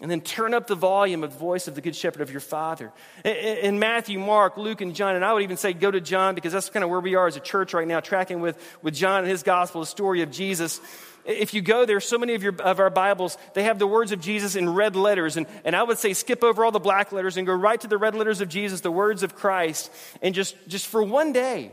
and 0.00 0.10
then 0.10 0.20
turn 0.20 0.54
up 0.54 0.68
the 0.68 0.76
volume 0.76 1.24
of 1.24 1.32
the 1.32 1.38
voice 1.38 1.66
of 1.66 1.74
the 1.74 1.80
Good 1.80 1.96
Shepherd 1.96 2.22
of 2.22 2.30
your 2.30 2.40
Father. 2.40 2.92
In 3.24 3.78
Matthew, 3.80 4.18
Mark, 4.18 4.56
Luke, 4.56 4.80
and 4.80 4.94
John, 4.94 5.16
and 5.16 5.24
I 5.24 5.32
would 5.32 5.42
even 5.42 5.56
say 5.56 5.72
go 5.72 5.90
to 5.90 6.00
John 6.00 6.36
because 6.36 6.52
that's 6.52 6.70
kind 6.70 6.84
of 6.84 6.90
where 6.90 7.00
we 7.00 7.16
are 7.16 7.26
as 7.26 7.36
a 7.36 7.40
church 7.40 7.74
right 7.74 7.86
now, 7.86 7.98
tracking 7.98 8.40
with, 8.40 8.56
with 8.80 8.94
John 8.94 9.20
and 9.20 9.28
his 9.28 9.42
gospel, 9.42 9.80
the 9.80 9.86
story 9.86 10.22
of 10.22 10.30
Jesus. 10.30 10.80
If 11.24 11.52
you 11.52 11.60
go 11.60 11.84
there, 11.84 12.00
so 12.00 12.16
many 12.16 12.34
of, 12.34 12.42
your, 12.42 12.54
of 12.62 12.78
our 12.78 12.90
Bibles, 12.90 13.36
they 13.54 13.64
have 13.64 13.78
the 13.78 13.88
words 13.88 14.12
of 14.12 14.20
Jesus 14.20 14.54
in 14.54 14.72
red 14.72 14.94
letters. 14.94 15.36
And, 15.36 15.46
and 15.64 15.74
I 15.74 15.82
would 15.82 15.98
say 15.98 16.14
skip 16.14 16.44
over 16.44 16.64
all 16.64 16.70
the 16.70 16.78
black 16.78 17.10
letters 17.10 17.36
and 17.36 17.46
go 17.46 17.52
right 17.52 17.80
to 17.80 17.88
the 17.88 17.98
red 17.98 18.14
letters 18.14 18.40
of 18.40 18.48
Jesus, 18.48 18.80
the 18.80 18.92
words 18.92 19.22
of 19.24 19.34
Christ. 19.34 19.90
And 20.22 20.34
just, 20.34 20.56
just 20.68 20.86
for 20.86 21.02
one 21.02 21.32
day, 21.32 21.72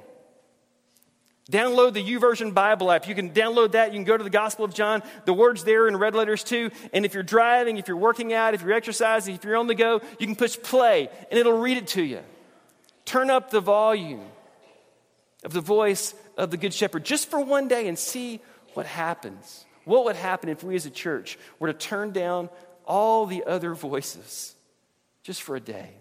Download 1.51 1.93
the 1.93 2.03
YouVersion 2.03 2.55
Bible 2.55 2.91
app. 2.91 3.07
You 3.07 3.13
can 3.13 3.29
download 3.29 3.73
that. 3.73 3.93
You 3.93 3.97
can 3.99 4.03
go 4.03 4.17
to 4.17 4.23
the 4.23 4.31
Gospel 4.31 4.65
of 4.65 4.73
John. 4.73 5.03
The 5.25 5.33
words 5.33 5.63
there 5.63 5.87
in 5.87 5.95
red 5.95 6.15
letters 6.15 6.43
too. 6.43 6.71
And 6.91 7.05
if 7.05 7.13
you're 7.13 7.21
driving, 7.21 7.77
if 7.77 7.87
you're 7.87 7.97
working 7.97 8.33
out, 8.33 8.55
if 8.55 8.63
you're 8.63 8.73
exercising, 8.73 9.35
if 9.35 9.43
you're 9.43 9.55
on 9.55 9.67
the 9.67 9.75
go, 9.75 10.01
you 10.19 10.25
can 10.25 10.35
push 10.35 10.57
play 10.57 11.07
and 11.29 11.39
it'll 11.39 11.59
read 11.59 11.77
it 11.77 11.87
to 11.89 12.03
you. 12.03 12.21
Turn 13.05 13.29
up 13.29 13.51
the 13.51 13.59
volume 13.59 14.25
of 15.43 15.53
the 15.53 15.61
voice 15.61 16.15
of 16.35 16.49
the 16.49 16.57
Good 16.57 16.73
Shepherd 16.73 17.05
just 17.05 17.29
for 17.29 17.39
one 17.39 17.67
day 17.67 17.87
and 17.87 17.97
see 17.97 18.41
what 18.73 18.87
happens. 18.87 19.65
What 19.83 20.05
would 20.05 20.15
happen 20.15 20.49
if 20.49 20.63
we 20.63 20.75
as 20.75 20.87
a 20.87 20.89
church 20.89 21.37
were 21.59 21.67
to 21.67 21.77
turn 21.77 22.11
down 22.11 22.49
all 22.85 23.27
the 23.27 23.43
other 23.43 23.75
voices 23.75 24.55
just 25.21 25.43
for 25.43 25.55
a 25.55 25.59
day 25.59 25.91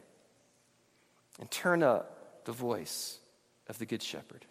and 1.38 1.50
turn 1.50 1.82
up 1.82 2.44
the 2.46 2.52
voice 2.52 3.18
of 3.68 3.78
the 3.78 3.84
Good 3.84 4.02
Shepherd? 4.02 4.46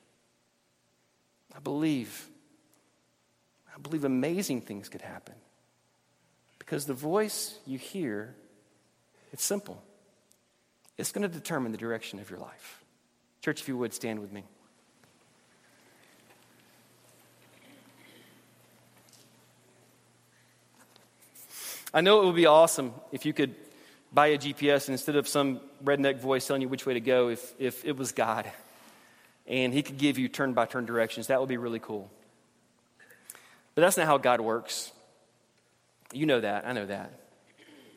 I 1.56 1.60
believe, 1.60 2.28
I 3.76 3.80
believe 3.80 4.04
amazing 4.04 4.62
things 4.62 4.90
could 4.90 5.02
happen. 5.02 5.36
Because 6.60 6.86
the 6.86 6.94
voice 6.94 7.58
you 7.68 7.78
hear, 7.78 8.36
it's 9.32 9.44
simple. 9.44 9.84
It's 10.98 11.12
going 11.12 11.24
to 11.24 11.28
determine 11.28 11.72
the 11.72 11.78
direction 11.78 12.20
of 12.20 12.30
your 12.30 12.40
life. 12.40 12.84
Church, 13.42 13.62
if 13.62 13.68
you 13.68 13.78
would, 13.78 13.94
stand 13.94 14.20
with 14.20 14.32
me. 14.32 14.44
I 21.94 22.02
know 22.02 22.24
it 22.24 22.26
would 22.26 22.36
be 22.36 22.48
awesome 22.48 22.94
if 23.12 23.26
you 23.26 23.34
could 23.34 23.54
buy 24.12 24.28
a 24.28 24.38
GPS 24.38 24.88
and 24.88 24.94
instead 24.94 25.16
of 25.16 25.28
some 25.28 25.60
redneck 25.84 26.20
voice 26.20 26.48
telling 26.48 26.62
you 26.64 26.70
which 26.70 26.86
way 26.86 26.96
to 26.96 27.00
go, 27.00 27.30
if, 27.30 27.54
if 27.60 27.86
it 27.86 27.98
was 27.98 28.12
God 28.12 28.52
and 29.48 29.74
He 29.74 29.84
could 29.84 29.98
give 29.98 30.18
you 30.18 30.28
turn 30.28 30.54
by 30.54 30.66
turn 30.66 30.86
directions. 30.86 31.28
That 31.28 31.40
would 31.40 31.50
be 31.50 31.58
really 31.58 31.80
cool. 31.80 32.10
But 33.76 33.82
that's 33.82 33.98
not 33.98 34.06
how 34.06 34.18
God 34.18 34.42
works. 34.42 34.92
You 36.14 36.26
know 36.26 36.42
that. 36.42 36.68
I 36.68 36.74
know 36.74 36.86
that. 36.86 37.12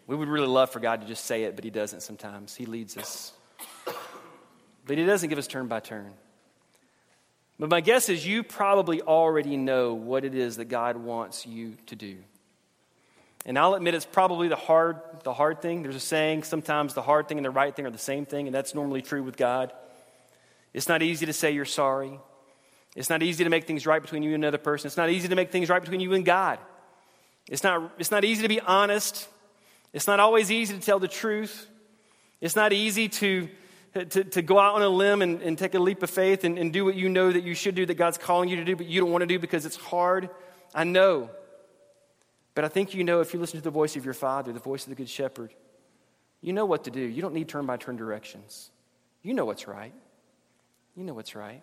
We 0.07 0.17
would 0.17 0.29
really 0.29 0.47
love 0.47 0.71
for 0.71 0.81
God 0.81 1.03
to 1.03 1.07
just 1.07 1.25
say 1.25 1.45
it, 1.45 1.57
but 1.57 1.65
He 1.65 1.71
doesn't 1.71 2.01
sometimes. 2.01 2.55
He 2.55 2.67
leads 2.67 2.97
us. 2.97 3.33
But 4.87 4.99
He 4.99 5.05
doesn't 5.05 5.29
give 5.29 5.39
us 5.39 5.47
turn 5.47 5.67
by 5.67 5.81
turn. 5.81 6.13
But 7.59 7.71
my 7.71 7.81
guess 7.81 8.09
is 8.09 8.27
you 8.27 8.43
probably 8.43 9.01
already 9.01 9.57
know 9.57 9.95
what 9.95 10.25
it 10.25 10.35
is 10.35 10.57
that 10.57 10.67
God 10.67 10.97
wants 10.97 11.47
you 11.47 11.75
to 11.87 11.97
do. 11.97 12.17
And 13.47 13.59
I'll 13.59 13.75
admit 13.75 13.95
it's 13.95 14.05
probably 14.05 14.49
the 14.49 14.57
hard, 14.57 15.01
the 15.23 15.33
hard 15.33 15.63
thing. 15.63 15.83
There's 15.83 15.95
a 15.95 16.01
saying 16.01 16.43
sometimes 16.43 16.95
the 16.95 17.03
hard 17.03 17.29
thing 17.29 17.39
and 17.39 17.45
the 17.45 17.51
right 17.51 17.75
thing 17.75 17.87
are 17.87 17.91
the 17.91 17.99
same 17.99 18.27
thing, 18.27 18.47
and 18.47 18.55
that's 18.55 18.75
normally 18.75 19.03
true 19.03 19.23
with 19.23 19.37
God. 19.37 19.73
It's 20.77 20.91
not 20.91 21.03
easy 21.03 21.25
to 21.25 21.33
say 21.33 21.53
you're 21.53 21.65
sorry. 21.65 22.21
It's 22.95 23.09
not 23.09 23.23
easy 23.23 23.45
to 23.45 23.49
make 23.49 23.65
things 23.65 23.87
right 23.87 24.03
between 24.03 24.23
you 24.23 24.35
and 24.35 24.45
another 24.45 24.59
person. 24.59 24.89
It's 24.89 24.99
not 24.99 25.09
easy 25.09 25.27
to 25.27 25.35
make 25.35 25.51
things 25.51 25.71
right 25.71 25.81
between 25.81 26.01
you 26.01 26.12
and 26.12 26.23
God. 26.23 26.59
It's 27.49 27.62
not, 27.62 27.93
it's 27.99 28.11
not 28.11 28.27
easy 28.27 28.43
to 28.43 28.49
be 28.49 28.61
honest. 28.61 29.27
It's 29.95 30.07
not 30.07 30.21
always 30.21 30.53
easy 30.53 30.75
to 30.75 30.81
tell 30.81 30.99
the 30.99 31.09
truth. 31.09 31.67
It's 32.43 32.55
not 32.55 32.75
easy 32.75 33.09
to, 33.09 33.49
to, 33.95 34.25
to 34.25 34.43
go 34.43 34.59
out 34.59 34.75
on 34.75 34.83
a 34.83 34.89
limb 34.91 35.23
and, 35.23 35.41
and 35.41 35.57
take 35.57 35.73
a 35.73 35.79
leap 35.79 36.03
of 36.03 36.11
faith 36.11 36.45
and, 36.45 36.59
and 36.59 36.75
do 36.75 36.85
what 36.85 36.95
you 36.95 37.09
know 37.09 37.33
that 37.33 37.43
you 37.43 37.55
should 37.55 37.75
do, 37.75 37.87
that 37.87 37.95
God's 37.95 38.19
calling 38.19 38.51
you 38.51 38.57
to 38.57 38.65
do, 38.65 38.77
but 38.77 38.85
you 38.85 39.01
don't 39.01 39.11
want 39.11 39.23
to 39.23 39.27
do 39.27 39.39
because 39.39 39.65
it's 39.65 39.77
hard. 39.77 40.29
I 40.75 40.85
know. 40.85 41.31
But 42.55 42.67
I 42.67 42.69
think 42.69 42.93
you 42.93 43.03
know 43.03 43.23
if 43.23 43.33
you 43.33 43.41
listen 43.41 43.59
to 43.59 43.65
the 43.65 43.71
voice 43.71 43.97
of 43.97 44.05
your 44.05 44.12
Father, 44.12 44.53
the 44.53 44.61
voice 44.61 44.83
of 44.83 44.91
the 44.91 44.95
Good 44.95 45.09
Shepherd, 45.09 45.55
you 46.43 46.53
know 46.53 46.67
what 46.67 46.85
to 46.85 46.91
do. 46.91 47.01
You 47.01 47.23
don't 47.23 47.33
need 47.33 47.49
turn 47.49 47.65
by 47.65 47.79
turn 47.79 47.97
directions. 47.97 48.71
You 49.23 49.33
know 49.33 49.47
what's 49.47 49.67
right. 49.67 49.95
You 50.97 51.05
know 51.05 51.15
what's 51.15 51.35
right. 51.35 51.63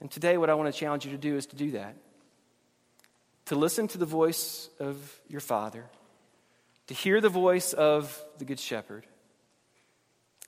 And 0.00 0.10
today, 0.10 0.38
what 0.38 0.48
I 0.48 0.54
want 0.54 0.72
to 0.72 0.78
challenge 0.78 1.04
you 1.04 1.12
to 1.12 1.18
do 1.18 1.36
is 1.36 1.46
to 1.46 1.56
do 1.56 1.72
that. 1.72 1.94
To 3.46 3.56
listen 3.56 3.88
to 3.88 3.98
the 3.98 4.06
voice 4.06 4.70
of 4.80 5.20
your 5.28 5.40
Father, 5.40 5.84
to 6.86 6.94
hear 6.94 7.20
the 7.20 7.28
voice 7.28 7.72
of 7.72 8.18
the 8.38 8.44
Good 8.44 8.60
Shepherd, 8.60 9.06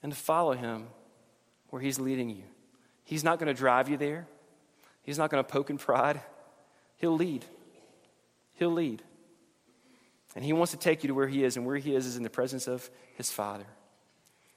and 0.03 0.13
to 0.13 0.19
follow 0.19 0.53
Him 0.53 0.87
where 1.69 1.83
He's 1.83 1.99
leading 1.99 2.31
you. 2.31 2.45
He's 3.05 3.25
not 3.25 3.39
going 3.39 3.49
to 3.49 3.55
drive 3.55 3.89
you 3.89 3.97
there, 3.97 4.27
He's 5.03 5.19
not 5.19 5.31
going 5.31 5.43
to 5.43 5.49
poke 5.49 5.71
and 5.71 5.79
prod. 5.79 6.21
He'll 6.97 7.17
lead. 7.17 7.47
He'll 8.55 8.73
lead. 8.73 9.03
And 10.37 10.45
He 10.45 10.53
wants 10.53 10.73
to 10.73 10.79
take 10.79 11.03
you 11.03 11.09
to 11.09 11.15
where 11.15 11.29
He 11.29 11.45
is, 11.45 11.57
and 11.57 11.67
where 11.67 11.77
He 11.77 11.95
is 11.95 12.07
is 12.07 12.17
in 12.17 12.23
the 12.23 12.31
presence 12.31 12.69
of 12.69 12.89
His 13.17 13.31
Father. 13.31 13.67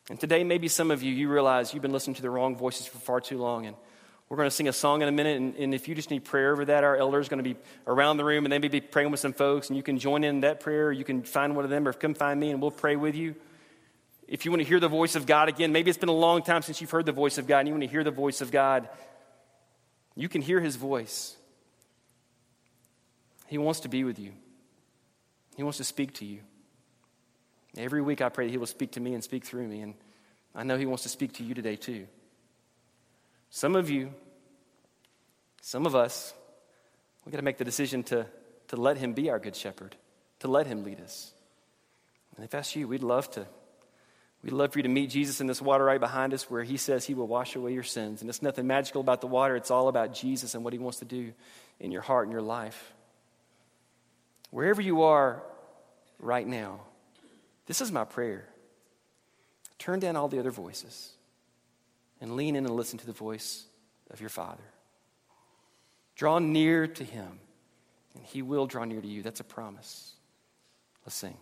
And 0.09 0.19
today, 0.19 0.43
maybe 0.43 0.67
some 0.67 0.91
of 0.91 1.01
you, 1.01 1.13
you 1.13 1.29
realize 1.29 1.73
you've 1.73 1.81
been 1.81 1.93
listening 1.93 2.15
to 2.15 2.21
the 2.21 2.29
wrong 2.29 2.55
voices 2.55 2.85
for 2.85 2.97
far 2.97 3.21
too 3.21 3.37
long. 3.37 3.65
And 3.65 3.75
we're 4.27 4.37
going 4.37 4.49
to 4.49 4.55
sing 4.55 4.67
a 4.67 4.73
song 4.73 5.01
in 5.01 5.07
a 5.07 5.11
minute. 5.11 5.37
And, 5.37 5.55
and 5.55 5.73
if 5.73 5.87
you 5.87 5.95
just 5.95 6.09
need 6.09 6.25
prayer 6.25 6.51
over 6.51 6.65
that, 6.65 6.83
our 6.83 6.97
elder 6.97 7.19
is 7.19 7.29
going 7.29 7.43
to 7.43 7.43
be 7.43 7.55
around 7.87 8.17
the 8.17 8.25
room 8.25 8.45
and 8.45 8.51
they 8.51 8.59
may 8.59 8.67
be 8.67 8.81
praying 8.81 9.11
with 9.11 9.19
some 9.19 9.33
folks. 9.33 9.69
And 9.69 9.77
you 9.77 9.83
can 9.83 9.99
join 9.99 10.23
in 10.23 10.41
that 10.41 10.59
prayer. 10.59 10.91
you 10.91 11.03
can 11.03 11.23
find 11.23 11.55
one 11.55 11.63
of 11.63 11.71
them 11.71 11.87
or 11.87 11.93
come 11.93 12.13
find 12.13 12.39
me 12.39 12.51
and 12.51 12.61
we'll 12.61 12.71
pray 12.71 12.95
with 12.95 13.15
you. 13.15 13.35
If 14.27 14.45
you 14.45 14.51
want 14.51 14.61
to 14.61 14.67
hear 14.67 14.79
the 14.79 14.87
voice 14.87 15.15
of 15.15 15.25
God 15.25 15.49
again, 15.49 15.71
maybe 15.71 15.89
it's 15.89 15.99
been 15.99 16.09
a 16.09 16.13
long 16.13 16.41
time 16.41 16.61
since 16.61 16.81
you've 16.81 16.89
heard 16.89 17.05
the 17.05 17.11
voice 17.11 17.37
of 17.37 17.47
God 17.47 17.59
and 17.59 17.67
you 17.67 17.73
want 17.73 17.83
to 17.83 17.89
hear 17.89 18.03
the 18.03 18.11
voice 18.11 18.41
of 18.41 18.51
God, 18.51 18.89
you 20.15 20.29
can 20.29 20.41
hear 20.41 20.59
his 20.59 20.75
voice. 20.75 21.35
He 23.47 23.57
wants 23.57 23.81
to 23.81 23.89
be 23.89 24.03
with 24.03 24.19
you, 24.19 24.31
he 25.55 25.63
wants 25.63 25.77
to 25.77 25.83
speak 25.83 26.13
to 26.15 26.25
you. 26.25 26.39
Every 27.77 28.01
week 28.01 28.21
I 28.21 28.29
pray 28.29 28.45
that 28.45 28.51
He 28.51 28.57
will 28.57 28.67
speak 28.67 28.91
to 28.91 28.99
me 28.99 29.13
and 29.13 29.23
speak 29.23 29.45
through 29.45 29.67
me. 29.67 29.81
And 29.81 29.95
I 30.53 30.63
know 30.63 30.77
He 30.77 30.85
wants 30.85 31.03
to 31.03 31.09
speak 31.09 31.33
to 31.33 31.43
you 31.43 31.53
today 31.53 31.75
too. 31.75 32.07
Some 33.49 33.75
of 33.75 33.89
you, 33.89 34.13
some 35.61 35.85
of 35.85 35.95
us, 35.95 36.33
we 37.25 37.31
got 37.31 37.37
to 37.37 37.43
make 37.43 37.57
the 37.57 37.65
decision 37.65 38.03
to, 38.03 38.25
to 38.69 38.75
let 38.75 38.97
Him 38.97 39.13
be 39.13 39.29
our 39.29 39.39
good 39.39 39.55
shepherd, 39.55 39.95
to 40.39 40.47
let 40.47 40.67
Him 40.67 40.83
lead 40.83 40.99
us. 41.01 41.33
And 42.35 42.43
if 42.43 42.51
that's 42.51 42.75
you, 42.75 42.87
we'd 42.87 43.03
love 43.03 43.29
to. 43.31 43.45
We'd 44.43 44.51
love 44.51 44.73
for 44.73 44.79
you 44.79 44.83
to 44.83 44.89
meet 44.89 45.09
Jesus 45.09 45.39
in 45.39 45.47
this 45.47 45.61
water 45.61 45.85
right 45.85 45.99
behind 45.99 46.33
us 46.33 46.49
where 46.49 46.63
He 46.63 46.77
says 46.77 47.05
He 47.05 47.13
will 47.13 47.27
wash 47.27 47.55
away 47.55 47.73
your 47.73 47.83
sins. 47.83 48.21
And 48.21 48.29
it's 48.29 48.41
nothing 48.41 48.67
magical 48.67 49.01
about 49.01 49.21
the 49.21 49.27
water, 49.27 49.55
it's 49.55 49.71
all 49.71 49.87
about 49.87 50.13
Jesus 50.13 50.53
and 50.53 50.63
what 50.63 50.73
He 50.73 50.79
wants 50.79 50.99
to 50.99 51.05
do 51.05 51.33
in 51.79 51.91
your 51.91 52.01
heart 52.01 52.25
and 52.25 52.33
your 52.33 52.41
life. 52.41 52.93
Wherever 54.51 54.81
you 54.81 55.03
are 55.03 55.41
right 56.19 56.45
now, 56.45 56.81
this 57.65 57.81
is 57.81 57.91
my 57.91 58.03
prayer. 58.03 58.47
Turn 59.79 59.99
down 59.99 60.15
all 60.15 60.27
the 60.27 60.39
other 60.39 60.51
voices 60.51 61.11
and 62.21 62.35
lean 62.35 62.55
in 62.55 62.65
and 62.65 62.75
listen 62.75 62.99
to 62.99 63.05
the 63.05 63.13
voice 63.13 63.65
of 64.09 64.21
your 64.21 64.29
Father. 64.29 64.63
Draw 66.15 66.39
near 66.39 66.87
to 66.87 67.03
Him, 67.03 67.39
and 68.15 68.23
He 68.23 68.41
will 68.41 68.65
draw 68.65 68.85
near 68.85 69.01
to 69.01 69.07
you. 69.07 69.23
That's 69.23 69.39
a 69.39 69.43
promise. 69.45 70.13
Let's 71.05 71.15
sing. 71.15 71.37